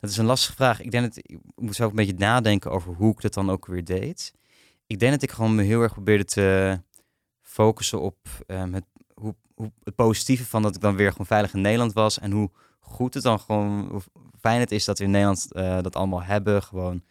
dat 0.00 0.10
is 0.10 0.16
een 0.16 0.24
lastige 0.24 0.54
vraag. 0.54 0.80
Ik 0.80 0.90
denk 0.90 1.04
dat 1.04 1.16
ik 1.16 1.38
moet 1.54 1.74
zelf 1.74 1.90
een 1.90 1.96
beetje 1.96 2.14
nadenken 2.14 2.70
over 2.70 2.94
hoe 2.94 3.12
ik 3.12 3.20
dat 3.20 3.34
dan 3.34 3.50
ook 3.50 3.66
weer 3.66 3.84
deed. 3.84 4.32
Ik 4.86 4.98
denk 4.98 5.12
dat 5.12 5.22
ik 5.22 5.30
gewoon 5.30 5.54
me 5.54 5.62
heel 5.62 5.82
erg 5.82 5.92
probeerde 5.92 6.24
te 6.24 6.80
focussen 7.42 8.00
op 8.00 8.16
ehm, 8.46 8.72
het, 8.72 8.84
hoe, 9.14 9.34
hoe, 9.54 9.72
het 9.82 9.94
positieve 9.94 10.44
van 10.44 10.62
dat 10.62 10.74
ik 10.74 10.80
dan 10.80 10.96
weer 10.96 11.10
gewoon 11.10 11.26
veilig 11.26 11.54
in 11.54 11.60
Nederland 11.60 11.92
was. 11.92 12.18
En 12.18 12.30
hoe 12.30 12.50
goed 12.80 13.14
het 13.14 13.22
dan 13.22 13.40
gewoon, 13.40 13.88
hoe 13.90 14.02
fijn 14.40 14.60
het 14.60 14.72
is 14.72 14.84
dat 14.84 14.98
we 14.98 15.04
in 15.04 15.10
Nederland 15.10 15.52
eh, 15.52 15.82
dat 15.82 15.96
allemaal 15.96 16.22
hebben. 16.22 16.62
Gewoon 16.62 17.02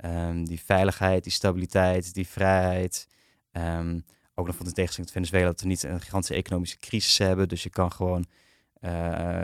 ehm, 0.00 0.44
die 0.44 0.60
veiligheid, 0.60 1.22
die 1.22 1.32
stabiliteit, 1.32 2.14
die 2.14 2.26
vrijheid. 2.28 3.08
Ehm, 3.52 4.00
ook 4.34 4.46
nog 4.46 4.56
van 4.56 4.66
de 4.66 4.72
tegenstelling 4.72 5.12
tot 5.12 5.22
Venezuela 5.22 5.46
dat 5.46 5.60
we 5.60 5.66
niet 5.66 5.82
een 5.82 6.00
gigantische 6.00 6.34
economische 6.34 6.78
crisis 6.78 7.18
hebben. 7.18 7.48
Dus 7.48 7.62
je 7.62 7.70
kan 7.70 7.92
gewoon 7.92 8.24
eh, 8.80 8.90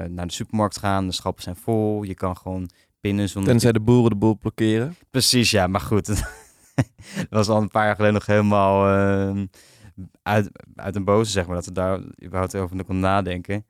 naar 0.08 0.26
de 0.26 0.32
supermarkt 0.32 0.78
gaan, 0.78 1.06
de 1.06 1.12
schappen 1.12 1.42
zijn 1.42 1.56
vol. 1.56 2.02
Je 2.02 2.14
kan 2.14 2.36
gewoon 2.36 2.70
binnen 3.00 3.28
zonder... 3.28 3.50
Tenzij 3.50 3.72
de 3.72 3.80
boeren 3.80 4.10
de 4.10 4.16
boel 4.16 4.38
blokkeren. 4.38 4.96
Precies, 5.10 5.50
ja, 5.50 5.66
maar 5.66 5.80
goed. 5.80 6.06
dat 7.14 7.26
was 7.28 7.48
al 7.48 7.62
een 7.62 7.68
paar 7.68 7.84
jaar 7.84 7.94
geleden 7.94 8.14
nog 8.14 8.26
helemaal 8.26 8.86
ehm, 8.86 9.46
uit, 10.22 10.50
uit 10.74 10.96
een 10.96 11.04
boze, 11.04 11.30
zeg 11.30 11.46
maar. 11.46 11.54
Dat 11.54 11.64
we 11.64 11.72
daar 11.72 12.00
überhaupt 12.24 12.56
over 12.56 12.84
konden 12.84 12.98
nadenken. 12.98 13.66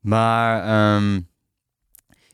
Maar 0.00 0.64
ehm, 0.64 1.20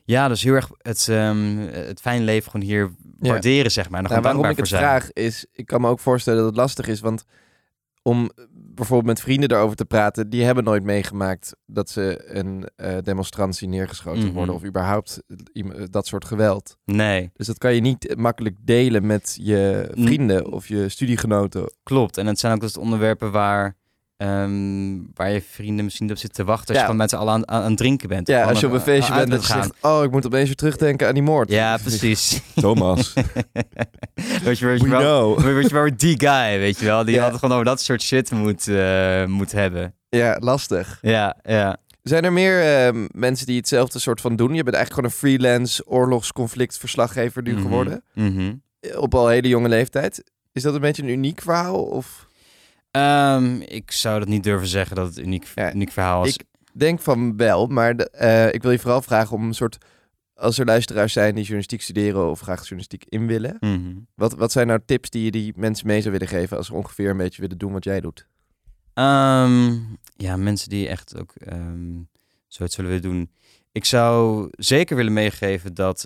ja, 0.09 0.27
dus 0.27 0.43
heel 0.43 0.53
erg 0.53 0.69
het, 0.77 1.07
ehm, 1.09 1.57
het 1.71 1.99
fijne 2.01 2.23
leven 2.25 2.51
gewoon 2.51 2.67
hier 2.67 2.91
Ja. 3.19 3.29
waarderen, 3.31 3.71
zeg 3.71 3.89
maar. 3.89 4.03
En 4.03 4.09
Nou, 4.09 4.21
waarom 4.21 4.45
ik 4.45 4.57
het 4.57 4.67
zijn. 4.67 4.81
vraag 4.81 5.11
is, 5.13 5.45
ik 5.51 5.65
kan 5.65 5.81
me 5.81 5.87
ook 5.87 5.99
voorstellen 5.99 6.39
dat 6.39 6.47
het 6.47 6.57
lastig 6.57 6.87
is, 6.87 6.99
want 6.99 7.23
om 8.01 8.29
bijvoorbeeld 8.51 9.07
met 9.15 9.21
vrienden 9.21 9.49
daarover 9.49 9.75
te 9.75 9.85
praten, 9.85 10.29
die 10.29 10.43
hebben 10.43 10.63
nooit 10.63 10.83
meegemaakt 10.83 11.55
dat 11.65 11.89
ze 11.89 12.21
een 12.37 12.69
eh, 12.75 12.97
demonstrantie 13.03 13.67
neergeschoten 13.67 14.23
Mhm. 14.25 14.33
worden 14.33 14.55
of 14.55 14.63
überhaupt 14.65 15.21
iem- 15.53 15.87
dat 15.91 16.07
soort 16.07 16.25
geweld. 16.25 16.77
Nee, 16.85 17.29
Dus 17.33 17.47
dat 17.47 17.57
kan 17.57 17.75
je 17.75 17.81
niet 17.81 18.15
makkelijk 18.17 18.55
delen 18.61 19.05
met 19.05 19.37
je 19.41 19.89
vrienden 19.95 20.51
of 20.51 20.67
je 20.67 20.89
studiegenoten. 20.89 21.73
klopt. 21.83 22.17
En 22.17 22.25
het 22.27 22.39
zijn 22.39 22.53
ook 22.53 22.59
dus 22.61 22.77
onderwerpen 22.77 23.31
waar, 23.31 23.75
ehm, 24.19 24.97
waar 25.13 25.31
je 25.31 25.41
vrienden 25.51 25.85
misschien 25.85 26.11
op 26.11 26.17
zitten 26.17 26.45
te 26.45 26.51
wachten. 26.51 26.67
Als 26.67 26.75
Ja. 26.75 26.81
je 26.81 26.85
gewoon 26.85 26.97
met 26.97 27.09
z'n 27.09 27.15
allen 27.15 27.33
aan, 27.33 27.47
aan, 27.49 27.61
aan 27.63 27.69
het 27.69 27.77
drinken 27.77 28.07
bent. 28.09 28.27
Ja, 28.27 28.43
als 28.43 28.59
je 28.59 28.65
op 28.67 28.73
een 28.73 28.79
feestje 28.81 29.13
bent 29.13 29.31
dat 29.31 29.41
je 29.47 29.53
zegt, 29.53 29.71
oh, 29.81 30.03
ik 30.03 30.11
moet 30.11 30.25
opeens 30.25 30.45
weer 30.45 30.55
terugdenken 30.55 31.07
aan 31.07 31.13
die 31.13 31.23
moord. 31.23 31.51
Ja, 31.51 31.77
precies. 31.77 32.41
Thomas, 32.61 33.13
weet 34.43 34.59
je, 34.59 34.65
weet 34.65 34.81
we 34.81 34.85
je 34.87 34.97
wel, 34.97 35.33
know. 35.35 35.45
weet 35.55 35.67
je 35.69 35.73
wel, 35.73 35.89
die 35.95 36.19
guy, 36.19 36.59
weet 36.59 36.79
je 36.79 36.85
wel, 36.85 37.03
die 37.05 37.15
Ja. 37.15 37.21
altijd 37.21 37.39
gewoon 37.39 37.53
over 37.55 37.69
dat 37.69 37.81
soort 37.81 38.01
shit 38.01 38.31
moet, 38.31 38.67
eh, 38.67 39.25
moet 39.25 39.51
hebben. 39.51 39.93
Ja, 40.09 40.37
lastig. 40.39 40.97
Ja, 41.01 41.37
ja. 41.43 41.77
Zijn 42.03 42.23
er 42.23 42.33
meer 42.33 42.61
eh, 42.87 43.03
mensen 43.11 43.45
die 43.45 43.57
hetzelfde 43.57 43.99
soort 43.99 44.21
van 44.21 44.35
doen? 44.35 44.53
Je 44.53 44.63
bent 44.63 44.75
eigenlijk 44.75 44.93
gewoon 44.93 45.09
een 45.09 45.39
freelance 45.39 45.85
oorlogsconflictverslaggever 45.87 47.41
nu 47.41 47.51
Mhm, 47.53 47.61
geworden. 47.61 48.03
mhm. 48.13 48.53
Op 48.95 49.15
al 49.15 49.27
hele 49.27 49.47
jonge 49.47 49.69
leeftijd. 49.69 50.23
Is 50.53 50.61
dat 50.63 50.73
een 50.73 50.81
beetje 50.81 51.01
een 51.01 51.09
uniek 51.09 51.41
verhaal? 51.41 51.83
Of 51.83 52.27
Ehm, 52.91 53.61
ik 53.61 53.91
zou 53.91 54.19
dat 54.19 54.27
niet 54.27 54.43
durven 54.43 54.67
zeggen 54.67 54.95
dat 54.95 55.07
het 55.07 55.17
een 55.17 55.23
uniek, 55.25 55.45
Ja, 55.55 55.73
uniek 55.73 55.91
verhaal 55.91 56.25
is. 56.25 56.33
ik 56.33 56.43
denk 56.73 56.99
van 56.99 57.37
wel, 57.37 57.67
maar 57.67 57.95
de- 57.97 58.09
eh, 58.09 58.53
ik 58.53 58.61
wil 58.61 58.71
je 58.71 58.79
vooral 58.79 59.01
vragen 59.01 59.35
om 59.35 59.43
een 59.43 59.53
soort... 59.53 59.77
Als 60.33 60.57
er 60.59 60.65
luisteraars 60.65 61.13
zijn 61.13 61.31
die 61.33 61.41
journalistiek 61.43 61.81
studeren 61.81 62.29
of 62.29 62.39
graag 62.39 62.59
journalistiek 62.59 63.05
in 63.05 63.27
willen. 63.27 63.57
Mhm. 63.59 63.95
Wat, 64.15 64.33
wat 64.33 64.51
zijn 64.51 64.67
nou 64.67 64.79
tips 64.85 65.09
die 65.09 65.23
je 65.23 65.31
die 65.31 65.53
mensen 65.55 65.87
mee 65.87 65.99
zou 66.01 66.11
willen 66.13 66.27
geven 66.27 66.57
als 66.57 66.67
ze 66.67 66.73
ongeveer 66.73 67.09
een 67.09 67.17
beetje 67.17 67.41
willen 67.41 67.57
doen 67.57 67.71
wat 67.71 67.83
jij 67.83 67.99
doet? 68.01 68.27
Ehm, 68.93 69.73
ja, 70.15 70.37
mensen 70.37 70.69
die 70.69 70.87
echt 70.87 71.17
ook 71.19 71.33
ehm 71.35 71.97
zoiets 72.47 72.75
zullen 72.75 72.91
willen 72.91 73.09
doen. 73.09 73.31
Ik 73.71 73.85
zou 73.85 74.47
zeker 74.51 74.95
willen 74.95 75.13
meegeven 75.13 75.73
dat 75.73 76.05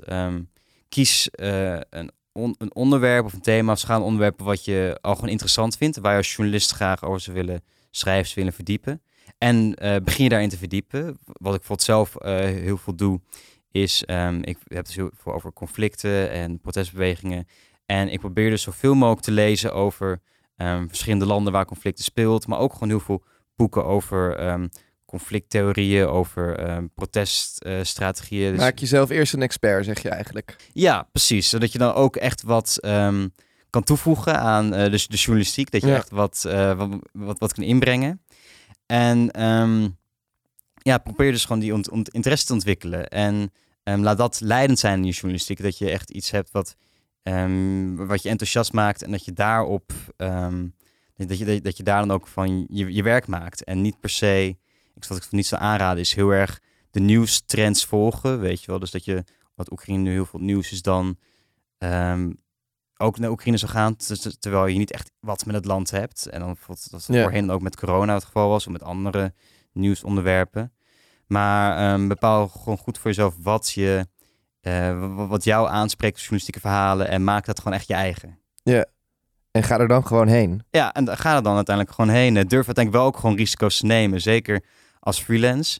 kies 0.89 1.29
eh, 1.29 1.79
een, 1.89 2.11
een 2.33 2.75
onderwerp 2.75 3.25
of 3.25 3.33
een 3.33 3.41
thema 3.41 3.71
of 3.71 3.79
schaal 3.79 4.03
onderwerpen 4.03 4.45
wat 4.45 4.65
je 4.65 4.97
al 5.01 5.15
gewoon 5.15 5.29
interessant 5.29 5.77
vindt. 5.77 5.97
Waar 5.97 6.11
je 6.11 6.17
als 6.17 6.35
journalist 6.35 6.71
graag 6.71 7.03
over 7.03 7.19
zou 7.19 7.35
willen 7.35 7.63
schrijven, 7.91 8.25
zou 8.25 8.35
willen 8.35 8.53
verdiepen. 8.53 9.01
En 9.37 9.75
eh, 9.75 9.95
begin 10.03 10.23
je 10.23 10.29
daarin 10.29 10.49
te 10.49 10.57
verdiepen. 10.57 11.05
Wat 11.25 11.53
ik 11.53 11.59
bijvoorbeeld 11.67 11.81
zelf 11.81 12.15
eh, 12.15 12.35
heel 12.39 12.77
veel 12.77 12.95
doe, 12.95 13.19
is 13.71 14.03
ehm, 14.03 14.35
ik 14.41 14.57
heb 14.63 14.77
het 14.77 14.85
dus 14.85 14.95
heel 14.95 15.09
veel 15.17 15.33
over 15.33 15.53
conflicten 15.53 16.31
en 16.31 16.59
protestbewegingen. 16.59 17.47
En 17.85 18.09
ik 18.09 18.19
probeer 18.19 18.49
dus 18.49 18.61
zoveel 18.61 18.93
mogelijk 18.93 19.25
te 19.25 19.31
lezen 19.31 19.73
over 19.73 20.21
ehm, 20.55 20.87
verschillende 20.87 21.25
landen 21.25 21.53
waar 21.53 21.65
conflicten 21.65 22.03
speelt, 22.03 22.47
maar 22.47 22.59
ook 22.59 22.73
gewoon 22.73 22.89
heel 22.89 22.99
veel 22.99 23.23
boeken 23.55 23.85
over 23.85 24.35
ehm, 24.35 24.67
conflicttheorieën, 25.17 26.07
over 26.07 26.57
ehm, 26.59 26.85
proteststrategieën. 26.95 28.51
Dus- 28.51 28.59
Maak 28.59 28.77
jezelf 28.79 29.09
eerst 29.09 29.33
een 29.33 29.41
expert, 29.41 29.85
zeg 29.85 30.01
je 30.01 30.09
eigenlijk. 30.09 30.55
ja, 30.73 31.07
precies. 31.11 31.49
Zodat 31.49 31.71
je 31.71 31.77
dan 31.77 31.93
ook 31.93 32.15
echt 32.15 32.41
wat 32.41 32.77
ehm, 32.79 33.27
kan 33.69 33.83
toevoegen 33.83 34.39
aan 34.39 34.73
eh, 34.73 34.91
de, 34.91 35.05
de 35.07 35.17
journalistiek. 35.17 35.71
Dat 35.71 35.81
je 35.81 35.87
Ja. 35.87 35.95
echt 35.95 36.09
wat, 36.09 36.45
eh, 36.47 36.77
wat, 36.77 36.89
wat, 37.11 37.39
wat 37.39 37.53
kan 37.53 37.63
inbrengen. 37.63 38.21
En 38.85 39.31
ehm, 39.31 39.87
ja, 40.75 40.97
probeer 40.97 41.31
dus 41.31 41.45
gewoon 41.45 41.61
die 41.61 41.73
ont, 41.73 41.89
ont- 41.89 42.09
interesse 42.09 42.45
te 42.45 42.53
ontwikkelen. 42.53 43.07
En 43.07 43.51
laat 43.83 44.17
dat 44.17 44.39
leidend 44.39 44.79
zijn 44.79 44.99
in 44.99 45.05
je 45.05 45.11
journalistiek. 45.11 45.61
Dat 45.61 45.77
je 45.77 45.89
echt 45.89 46.09
iets 46.09 46.31
hebt 46.31 46.51
wat, 46.51 46.75
wat 47.95 48.23
je 48.23 48.29
enthousiast 48.29 48.73
maakt. 48.73 49.03
En 49.03 49.11
dat 49.11 49.25
je 49.25 49.33
daarop, 49.33 49.91
dat, 50.17 50.67
je, 51.15 51.25
dat, 51.25 51.37
je- 51.55 51.61
dat 51.61 51.77
je 51.77 51.83
daar 51.83 51.99
dan 51.99 52.11
ook 52.11 52.27
van 52.27 52.65
je, 52.69 52.93
je 52.93 53.03
werk 53.03 53.27
maakt. 53.27 53.63
En 53.63 53.81
niet 53.81 53.99
per 53.99 54.09
se, 54.09 54.55
ik 54.95 55.05
wat 55.05 55.17
ik 55.17 55.23
van 55.23 55.37
niet 55.37 55.47
zou 55.47 55.61
aanraden, 55.61 55.99
is 55.99 56.13
heel 56.13 56.29
erg 56.29 56.59
de 56.91 56.99
nieuwstrends 56.99 57.85
volgen. 57.85 58.39
Weet 58.39 58.61
je 58.61 58.67
wel, 58.67 58.79
dus 58.79 58.91
dat 58.91 59.05
je 59.05 59.23
wat 59.55 59.71
Oekraïne 59.71 60.03
nu 60.03 60.11
heel 60.11 60.25
veel 60.25 60.39
nieuws 60.39 60.71
is 60.71 60.81
dan 60.81 61.17
ehm, 61.77 62.31
ook 62.97 63.19
naar 63.19 63.29
Oekraïne 63.29 63.57
zou 63.57 63.71
gaan, 63.71 63.95
ter- 63.95 64.39
terwijl 64.39 64.65
je 64.67 64.77
niet 64.77 64.91
echt 64.91 65.11
wat 65.19 65.45
met 65.45 65.55
het 65.55 65.65
land 65.65 65.91
hebt. 65.91 66.25
En 66.25 66.39
dan 66.39 66.47
bijvoorbeeld 66.53 66.91
dat 66.91 67.05
het 67.05 67.15
Ja. 67.15 67.21
voorheen 67.21 67.51
ook 67.51 67.61
met 67.61 67.75
corona 67.75 68.13
het 68.13 68.23
geval 68.23 68.49
was, 68.49 68.65
of 68.67 68.71
met 68.71 68.83
andere 68.83 69.33
nieuwsonderwerpen. 69.71 70.73
Maar 71.27 71.77
ehm, 71.93 72.07
bepaal 72.07 72.47
gewoon 72.47 72.77
goed 72.77 72.97
voor 72.97 73.07
jezelf 73.09 73.35
wat 73.41 73.71
je, 73.71 74.07
wa- 74.61 75.27
wat 75.27 75.43
jou 75.43 75.67
aanspreekt, 75.69 76.17
journalistieke 76.19 76.59
verhalen, 76.59 77.07
en 77.07 77.23
maak 77.23 77.45
dat 77.45 77.59
gewoon 77.59 77.73
echt 77.73 77.87
je 77.87 77.93
eigen. 77.93 78.39
En 79.51 79.63
ga 79.63 79.79
er 79.79 79.87
dan 79.87 80.05
gewoon 80.07 80.27
heen. 80.27 80.63
Ja, 80.69 80.93
en 80.93 81.17
ga 81.17 81.35
er 81.35 81.43
dan 81.43 81.55
uiteindelijk 81.55 81.95
gewoon 81.95 82.09
heen. 82.15 82.37
Eh, 82.37 82.43
Durf 82.45 82.65
uiteindelijk 82.65 82.95
wel 82.95 83.05
ook 83.05 83.17
gewoon 83.17 83.35
risico's 83.35 83.77
te 83.79 83.85
nemen. 83.85 84.21
Zeker 84.21 84.63
als 85.03 85.21
freelance. 85.21 85.79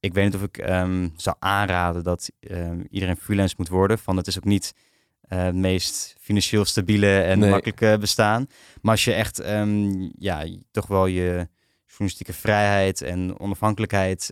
Ik 0.00 0.14
weet 0.14 0.24
niet 0.24 0.34
of 0.34 0.42
ik 0.42 0.58
ehm, 0.58 1.08
zou 1.16 1.36
aanraden 1.38 2.02
dat 2.02 2.30
ehm, 2.40 2.80
iedereen 2.90 3.16
freelance 3.16 3.54
moet 3.58 3.68
worden. 3.68 3.98
Van 3.98 4.16
het 4.16 4.26
is 4.26 4.36
ook 4.36 4.44
niet 4.44 4.74
eh, 5.20 5.42
het 5.42 5.54
meest 5.54 6.16
financieel 6.20 6.64
stabiele 6.64 7.20
en 7.20 7.38
Nee. 7.38 7.50
makkelijke 7.50 7.96
bestaan. 8.00 8.46
Maar 8.82 8.92
als 8.92 9.04
je 9.04 9.12
echt 9.12 9.38
ehm, 9.38 10.08
ja, 10.18 10.46
toch 10.70 10.86
wel 10.86 11.06
je 11.06 11.48
journalistieke 11.86 12.32
vrijheid 12.32 13.02
en 13.02 13.38
onafhankelijkheid 13.40 14.30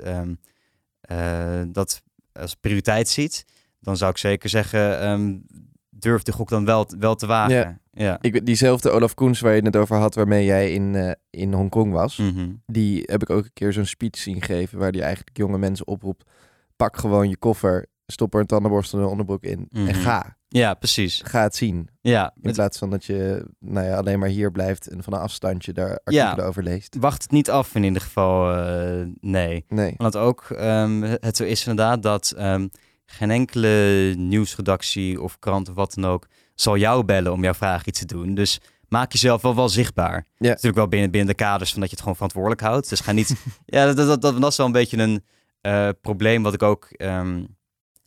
eh, 1.01 1.63
dat 1.69 2.03
als 2.33 2.55
prioriteit 2.55 3.09
ziet, 3.09 3.45
dan 3.81 3.97
zou 3.97 4.11
ik 4.11 4.19
zeker 4.19 4.49
zeggen, 4.49 5.47
durf 5.91 6.23
de 6.23 6.33
gok 6.33 6.49
dan 6.49 6.65
wel, 6.65 6.87
wel 6.99 7.15
te 7.15 7.27
wagen. 7.27 7.55
Ja. 7.57 7.79
Ja. 7.99 8.19
Ik, 8.21 8.47
diezelfde 8.47 8.91
Olaf 8.91 9.15
Koens 9.15 9.41
waar 9.41 9.51
je 9.55 9.57
het 9.63 9.73
net 9.73 9.83
over 9.83 9.97
had, 9.97 10.15
waarmee 10.15 10.45
jij 10.45 10.73
in, 10.73 10.95
eh, 10.95 11.11
in 11.31 11.53
Hongkong 11.53 11.93
was. 11.93 12.17
Mhm. 12.17 12.49
Die 12.67 13.03
heb 13.07 13.23
ik 13.23 13.31
ook 13.31 13.45
een 13.45 13.53
keer 13.53 13.73
zo'n 13.73 13.87
speech 13.87 14.17
zien 14.19 14.43
geven 14.43 14.79
waar 14.79 14.93
die 14.93 15.03
eigenlijk 15.03 15.37
jonge 15.37 15.59
mensen 15.59 15.87
oproept. 15.87 16.31
Pak 16.77 16.97
gewoon 16.97 17.29
je 17.29 17.37
koffer, 17.37 17.87
stop 18.07 18.35
er 18.35 18.41
een 18.41 18.47
tandenborstel 18.47 18.99
en 18.99 19.05
een 19.05 19.11
onderbroek 19.11 19.43
in 19.45 19.69
en 19.73 19.83
Mhm. 19.83 19.93
ga. 19.95 20.37
Ja, 20.51 20.75
precies. 20.75 21.23
Ga 21.25 21.43
het 21.43 21.57
zien. 21.57 21.89
Ja, 22.01 22.35
In 22.43 22.53
plaats 22.53 22.79
van 22.79 22.91
dat 22.91 23.05
je 23.05 23.47
nou 23.59 23.87
ja, 23.87 23.97
alleen 23.97 24.19
maar 24.19 24.29
hier 24.29 24.51
blijft 24.51 24.87
en 24.87 25.03
van 25.03 25.13
een 25.13 25.19
afstandje 25.21 25.73
daar 25.73 26.01
artikelen 26.05 26.47
over 26.47 26.63
leest. 26.63 26.97
wacht 27.01 27.23
het 27.23 27.31
niet 27.31 27.51
af 27.51 27.75
in 27.75 27.85
ieder 27.85 28.03
geval. 28.03 28.55
eh, 28.57 29.07
nee. 29.21 29.65
Nee. 29.69 29.95
Want 29.97 30.17
ook 30.17 30.43
ehm, 30.51 31.03
het 31.03 31.37
zo 31.37 31.45
is 31.45 31.67
inderdaad 31.67 32.03
dat 32.03 32.31
ehm, 32.37 32.69
geen 33.07 33.31
enkele 33.31 34.15
nieuwsredactie 34.17 35.23
of 35.23 35.39
krant 35.39 35.69
of 35.69 35.75
wat 35.75 35.95
dan 35.95 36.07
ook 36.07 36.27
zal 36.61 36.77
jou 36.77 37.05
bellen 37.05 37.33
om 37.33 37.43
jouw 37.43 37.55
vraag 37.55 37.87
iets 37.87 37.99
te 37.99 38.07
doen. 38.07 38.35
Dus 38.35 38.61
maak 38.89 39.13
jezelf 39.13 39.43
wel, 39.43 39.55
wel 39.55 39.69
zichtbaar. 39.69 40.27
Natuurlijk 40.39 40.77
wel 40.77 40.89
binnen, 40.89 41.11
binnen 41.11 41.29
de 41.29 41.43
kaders 41.43 41.71
van 41.71 41.81
dat 41.81 41.89
je 41.89 41.95
het 41.95 42.01
gewoon 42.01 42.17
verantwoordelijk 42.17 42.61
houdt. 42.61 42.89
Dus 42.89 43.01
ga 43.01 43.13
niet... 43.13 43.35
ja, 43.67 43.93
dat, 43.93 43.97
dat, 43.97 44.23
dat, 44.23 44.41
dat 44.41 44.51
is 44.51 44.57
wel 44.57 44.67
een 44.67 44.73
beetje 44.73 44.99
een 44.99 45.25
eh, 45.61 45.89
probleem 46.01 46.43
wat 46.43 46.55
ik 46.55 46.63
ook... 46.63 46.85
ehm, 46.91 47.45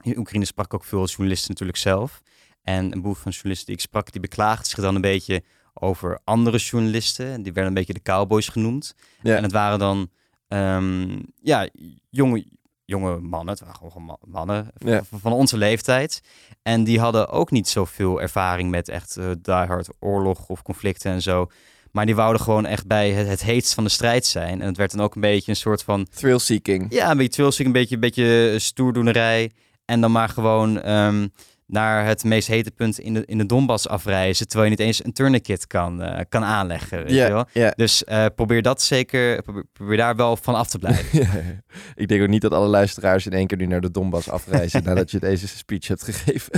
in 0.02 0.18
Oekraïne 0.18 0.46
sprak 0.46 0.66
ik 0.66 0.74
ook 0.74 0.84
veel 0.84 1.06
journalisten 1.06 1.50
natuurlijk 1.50 1.78
zelf. 1.78 2.22
En 2.62 2.92
een 2.92 3.02
boel 3.02 3.14
van 3.14 3.32
journalisten 3.32 3.66
die 3.66 3.76
ik 3.76 3.82
sprak, 3.82 4.12
die 4.12 4.22
beklaagden 4.22 4.66
zich 4.66 4.80
dan 4.80 4.96
een 4.96 5.02
beetje 5.02 5.44
over 5.74 6.20
andere 6.24 6.58
journalisten. 6.58 7.44
Die 7.44 7.54
werden 7.54 7.72
een 7.72 7.78
beetje 7.78 7.94
de 7.94 8.02
cowboys 8.02 8.48
genoemd. 8.48 8.96
Ja. 9.22 9.36
En 9.36 9.44
het 9.44 9.52
waren 9.52 9.80
dan 9.80 10.10
ehm, 10.48 11.20
ja, 11.42 11.70
jonge, 12.10 12.46
jonge 12.92 13.20
mannen, 13.20 13.54
het 13.54 13.64
waren 13.64 13.76
gewoon 13.92 14.06
ma- 14.06 14.18
mannen 14.26 14.68
Ja. 14.78 15.02
van, 15.22 15.32
onze 15.34 15.58
leeftijd. 15.58 16.22
En 16.64 16.84
die 16.84 17.00
hadden 17.00 17.30
ook 17.30 17.52
niet 17.52 17.68
zoveel 17.70 18.22
ervaring 18.22 18.70
met 18.70 18.90
echt 18.90 19.18
eh 19.18 19.26
diehard 19.42 19.88
oorlog 20.00 20.48
of 20.48 20.62
conflicten 20.62 21.12
en 21.12 21.22
zo. 21.22 21.48
Maar 21.92 22.06
die 22.06 22.16
wouden 22.16 22.42
gewoon 22.42 22.66
echt 22.66 22.88
bij 22.88 23.12
het, 23.12 23.28
het 23.28 23.44
heetst 23.44 23.74
van 23.74 23.84
de 23.84 23.90
strijd 23.90 24.26
zijn. 24.26 24.62
En 24.62 24.68
het 24.68 24.78
werd 24.78 24.92
dan 24.92 25.02
ook 25.02 25.16
een 25.16 25.22
beetje 25.22 25.52
een 25.52 25.58
soort 25.58 25.84
van 25.84 26.08
Thrill-seeking. 26.16 26.86
ja, 26.94 27.12
een 27.12 27.18
beetje 27.18 27.32
twilsing, 27.34 27.68
een 27.68 27.74
beetje, 27.74 27.96
een 27.96 28.02
beetje 28.02 28.56
stoerdoenerij. 28.60 29.52
En 29.86 30.02
dan 30.02 30.12
maar 30.12 30.30
gewoon 30.30 30.82
ehm, 30.82 31.28
naar 31.72 32.06
het 32.06 32.24
meest 32.24 32.48
hete 32.48 32.72
punt 32.72 33.00
in 33.00 33.14
de, 33.14 33.26
in 33.26 33.38
de 33.38 33.46
Donbass 33.46 33.88
afreizen. 33.88 34.48
Terwijl 34.48 34.72
je 34.72 34.78
niet 34.78 34.88
eens 34.88 35.06
een 35.06 35.14
tourniquet 35.14 35.68
kan, 35.68 36.02
eh, 36.02 36.20
kan 36.30 36.44
aanleggen. 36.44 37.04
Weet 37.04 37.12
je 37.12 37.46
wel? 37.54 37.74
Dus 37.76 38.04
eh, 38.04 38.26
probeer 38.36 38.62
dat 38.62 38.82
zeker, 38.82 39.42
probeer, 39.42 39.64
probeer 39.74 39.98
daar 39.98 40.16
wel 40.16 40.38
van 40.38 40.56
af 40.56 40.68
te 40.68 40.80
blijven. 40.80 41.20
Ik 41.96 42.08
denk 42.08 42.22
ook 42.22 42.28
niet 42.28 42.42
dat 42.42 42.54
alle 42.54 42.68
luisteraars 42.68 43.26
in 43.26 43.32
één 43.32 43.48
keer 43.48 43.58
nu 43.58 43.66
naar 43.66 43.82
de 43.82 43.92
Donbass 43.92 44.30
afreizen 44.30 44.84
nadat 44.86 45.12
je 45.12 45.20
deze 45.20 45.48
speech 45.48 45.88
hebt 45.88 46.04
gegeven. 46.04 46.52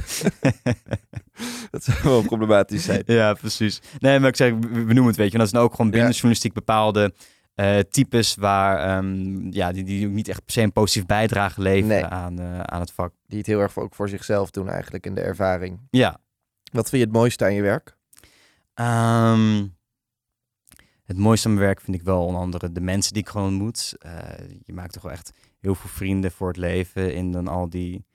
dat 1.72 1.84
zou 1.84 1.98
wel 2.04 2.22
problematisch 2.22 2.84
zijn. 2.84 3.04
ja, 3.06 3.34
precies. 3.34 3.82
Nee, 4.00 4.20
maar 4.20 4.30
ik 4.30 4.36
zeg, 4.36 4.54
we, 4.60 4.94
noemen 4.94 5.06
het, 5.06 5.16
weet 5.16 5.32
je. 5.32 5.38
want 5.38 5.40
Dat 5.40 5.50
zijn 5.50 5.64
ook 5.64 5.76
gewoon 5.76 5.92
binnen 5.92 6.12
journalistiek 6.12 6.54
bepaalde 6.54 7.14
eh, 7.56 7.80
types 7.80 8.36
waar, 8.36 8.98
ehm, 8.98 9.52
ja, 9.52 9.72
die, 9.72 9.84
die 9.84 10.08
ook 10.08 10.14
niet 10.14 10.28
echt 10.28 10.44
per 10.46 10.54
se 10.54 10.62
een 10.62 10.72
positief 10.72 11.06
bijdrage 11.06 11.62
leveren 11.62 11.88
Nee. 11.88 12.06
aan, 12.06 12.40
eh, 12.40 12.60
aan 12.60 12.80
het 12.80 12.92
vak. 12.92 13.14
Die 13.28 13.38
het 13.38 13.48
heel 13.48 13.60
erg 13.60 13.72
voor, 13.72 13.84
ook 13.84 13.96
voor 13.96 14.10
zichzelf 14.10 14.52
doen 14.52 14.70
eigenlijk 14.70 15.06
in 15.06 15.16
de 15.16 15.22
ervaring. 15.22 15.80
Ja, 15.90 16.20
Wat 16.72 16.90
vind 16.90 17.02
je 17.02 17.08
het 17.08 17.18
mooiste 17.18 17.46
aan 17.46 17.54
je 17.54 17.62
werk? 17.62 17.98
Ehm, 18.74 19.66
het 21.04 21.18
mooiste 21.18 21.48
aan 21.48 21.54
mijn 21.54 21.66
werk 21.66 21.82
vind 21.82 21.98
ik 21.98 22.04
wel 22.04 22.26
onder 22.26 22.42
andere 22.42 22.72
de 22.72 22.82
mensen 22.82 23.14
die 23.14 23.22
ik 23.22 23.30
gewoon 23.30 23.48
ontmoet. 23.48 23.96
Eh, 24.00 24.20
je 24.64 24.74
maakt 24.74 24.94
toch 24.94 25.04
wel 25.04 25.12
echt 25.12 25.32
heel 25.60 25.76
veel 25.76 25.90
vrienden 25.90 26.32
voor 26.32 26.48
het 26.48 26.58
leven 26.58 27.14
in 27.14 27.32
dan 27.32 27.48
al 27.48 27.70
die, 27.70 28.06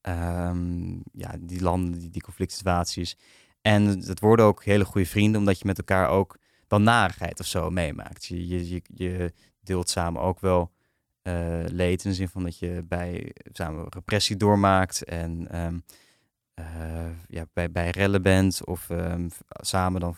ehm, 0.00 0.92
ja, 1.12 1.34
die 1.40 1.62
landen, 1.62 1.98
die, 1.98 2.10
die 2.10 2.22
conflict 2.22 2.52
situaties. 2.52 3.16
En 3.62 3.82
het 3.86 4.20
worden 4.20 4.44
ook 4.44 4.64
hele 4.64 4.84
goede 4.84 5.06
vrienden, 5.06 5.40
omdat 5.40 5.58
je 5.58 5.66
met 5.66 5.78
elkaar 5.78 6.08
ook 6.08 6.38
wel 6.72 6.80
narigheid 6.80 7.40
of 7.40 7.46
zo 7.46 7.70
meemaakt. 7.70 8.24
Je, 8.24 8.68
je, 8.68 8.82
je, 8.94 9.32
deelt 9.60 9.88
samen 9.88 10.22
ook 10.22 10.40
wel 10.40 10.72
eh, 11.22 11.64
leed 11.66 12.04
in 12.04 12.10
de 12.10 12.16
zin 12.16 12.28
van 12.28 12.44
dat 12.44 12.58
je 12.58 12.84
bij 12.88 13.34
samen 13.52 13.86
repressie 13.88 14.36
doormaakt 14.36 15.04
en 15.04 15.48
ehm, 15.50 15.78
eh, 16.54 17.10
ja, 17.28 17.44
bij, 17.52 17.70
bij 17.70 17.90
rellen 17.90 18.22
bent 18.22 18.66
of 18.66 18.90
ehm, 18.90 19.28
samen 19.48 20.00
dan 20.00 20.16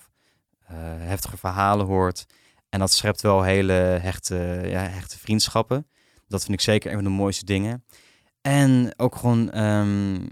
eh, 0.58 0.76
heftige 0.98 1.36
verhalen 1.36 1.86
hoort. 1.86 2.26
En 2.68 2.78
dat 2.78 2.92
schept 2.92 3.20
wel 3.20 3.42
hele 3.42 3.72
hechte, 4.02 4.62
ja, 4.64 4.80
hechte 4.80 5.18
vriendschappen. 5.18 5.86
Dat 6.28 6.42
vind 6.44 6.54
ik 6.54 6.60
zeker 6.60 6.90
een 6.90 6.96
van 6.96 7.04
de 7.04 7.10
mooiste 7.10 7.44
dingen. 7.44 7.84
En 8.40 8.92
ook 8.96 9.16
gewoon 9.16 9.50
ehm, 9.50 10.26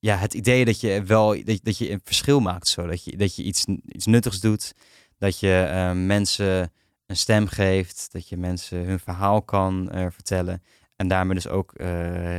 ja, 0.00 0.16
het 0.16 0.34
idee 0.34 0.64
dat 0.64 0.80
je 0.80 1.02
wel 1.02 1.44
dat, 1.44 1.60
dat 1.62 1.78
je 1.78 1.90
een 1.90 2.00
verschil 2.04 2.40
maakt. 2.40 2.68
Zo. 2.68 2.86
Dat 2.86 3.04
je, 3.04 3.16
dat 3.16 3.36
je 3.36 3.42
iets, 3.42 3.64
iets 3.86 4.06
nuttigs 4.06 4.40
doet. 4.40 4.74
Dat 5.18 5.40
je 5.40 5.68
ehm, 5.70 6.06
mensen 6.06 6.72
een 7.06 7.16
stem 7.16 7.46
geeft. 7.46 8.08
Dat 8.12 8.28
je 8.28 8.36
mensen 8.36 8.84
hun 8.84 9.00
verhaal 9.00 9.42
kan 9.42 9.90
eh, 9.90 10.06
vertellen. 10.10 10.62
En 10.96 11.08
daarmee 11.08 11.34
dus 11.34 11.48
ook 11.48 11.72
eh 11.74 12.38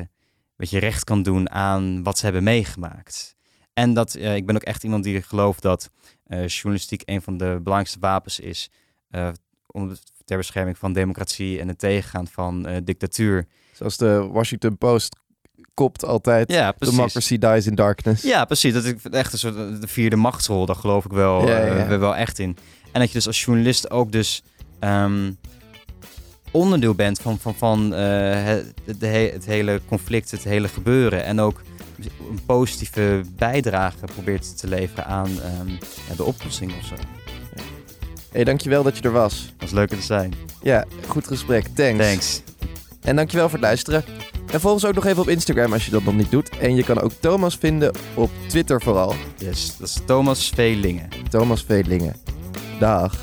wat 0.56 0.70
je 0.70 0.80
recht 0.80 1.04
kan 1.04 1.24
doen 1.24 1.50
aan 1.50 2.04
wat 2.04 2.18
ze 2.18 2.24
hebben 2.24 2.44
meegemaakt. 2.44 3.36
En 3.74 3.94
dat, 3.94 4.16
eh, 4.16 4.36
ik 4.36 4.46
ben 4.46 4.56
ook 4.56 4.62
echt 4.64 4.84
iemand 4.84 5.04
die 5.04 5.22
gelooft 5.22 5.62
dat 5.62 5.90
eh, 6.24 6.48
journalistiek 6.48 7.02
een 7.06 7.22
van 7.22 7.38
de 7.38 7.46
belangrijkste 7.64 8.00
wapens 8.00 8.40
is. 8.40 8.70
eh, 9.10 9.30
om, 9.68 9.96
ter 10.26 10.38
bescherming 10.38 10.78
van 10.78 10.94
democratie 10.94 11.60
en 11.60 11.68
het 11.68 11.80
tegengaan 11.80 12.28
van 12.28 12.66
eh, 12.68 12.78
dictatuur. 12.84 13.48
Zoals 13.72 13.98
de 13.98 14.28
Washington 14.32 14.78
Post 14.78 15.16
kopt 15.74 16.06
altijd. 16.06 16.52
Ja, 16.52 16.72
precies. 16.72 16.96
Democracy 16.96 17.38
dies 17.38 17.66
in 17.68 17.76
darkness. 17.76 18.24
Ja, 18.24 18.46
precies. 18.46 18.74
Dat 18.74 18.84
is 18.84 18.94
echt 19.12 19.34
een 19.34 19.40
soort 19.40 19.56
de 19.82 19.88
vierde 19.88 20.16
machtsrol. 20.16 20.66
Daar 20.66 20.76
geloof 20.76 21.06
ik 21.06 21.12
wel, 21.12 21.48
Ja, 21.48 21.58
ja, 21.58 21.66
ja. 21.76 21.88
eh, 21.90 22.00
wel 22.00 22.16
echt 22.16 22.40
in. 22.40 22.58
En 22.92 23.00
dat 23.00 23.08
je 23.08 23.14
dus 23.16 23.28
als 23.28 23.44
journalist 23.44 23.92
ook 23.92 24.12
dus 24.12 24.44
ehm, 24.80 25.32
onderdeel 26.52 26.96
bent 26.96 27.20
van, 27.20 27.40
van, 27.40 27.56
van 27.56 27.94
eh, 27.94 28.44
het, 28.44 29.02
het 29.34 29.46
hele 29.46 29.82
conflict, 29.88 30.32
het 30.32 30.44
hele 30.44 30.68
gebeuren. 30.68 31.24
En 31.24 31.40
ook 31.40 31.62
een 32.30 32.40
positieve 32.46 33.22
bijdrage 33.38 34.06
probeert 34.14 34.58
te 34.58 34.68
leveren 34.68 35.06
aan 35.06 35.30
ehm, 35.42 36.16
de 36.16 36.24
oplossing 36.24 36.72
of 36.80 36.86
zo. 36.86 36.96
hey, 38.32 38.44
dankjewel 38.44 38.84
dat 38.84 38.98
je 38.98 39.04
er 39.04 39.12
was. 39.12 39.54
Dat 39.58 39.68
is 39.68 39.74
leuker 39.74 39.98
te 39.98 40.04
zijn. 40.04 40.34
Ja, 40.62 40.86
goed 41.08 41.28
gesprek. 41.28 41.68
Thanks. 41.76 42.06
Thanks. 42.06 42.42
En 43.02 43.16
dankjewel 43.16 43.46
voor 43.50 43.58
het 43.58 43.68
luisteren. 43.68 44.04
En 44.52 44.62
volg 44.62 44.74
ons 44.74 44.86
ook 44.86 44.94
nog 44.94 45.06
even 45.06 45.22
op 45.22 45.30
Instagram 45.30 45.74
als 45.74 45.86
je 45.86 45.92
dat 45.92 46.04
nog 46.04 46.16
niet 46.16 46.32
doet. 46.32 46.50
En 46.50 46.76
je 46.76 46.84
kan 46.84 47.02
ook 47.02 47.12
Thomas 47.20 47.56
vinden 47.56 47.92
op 48.14 48.30
Twitter 48.48 48.82
vooral. 48.82 49.14
Yes, 49.38 49.78
dat 49.78 49.88
is 49.88 50.00
Thomas 50.06 50.52
Velingen. 50.56 51.10
Thomas 51.30 51.64
Veelingen. 51.64 52.16
Dag. 52.80 53.20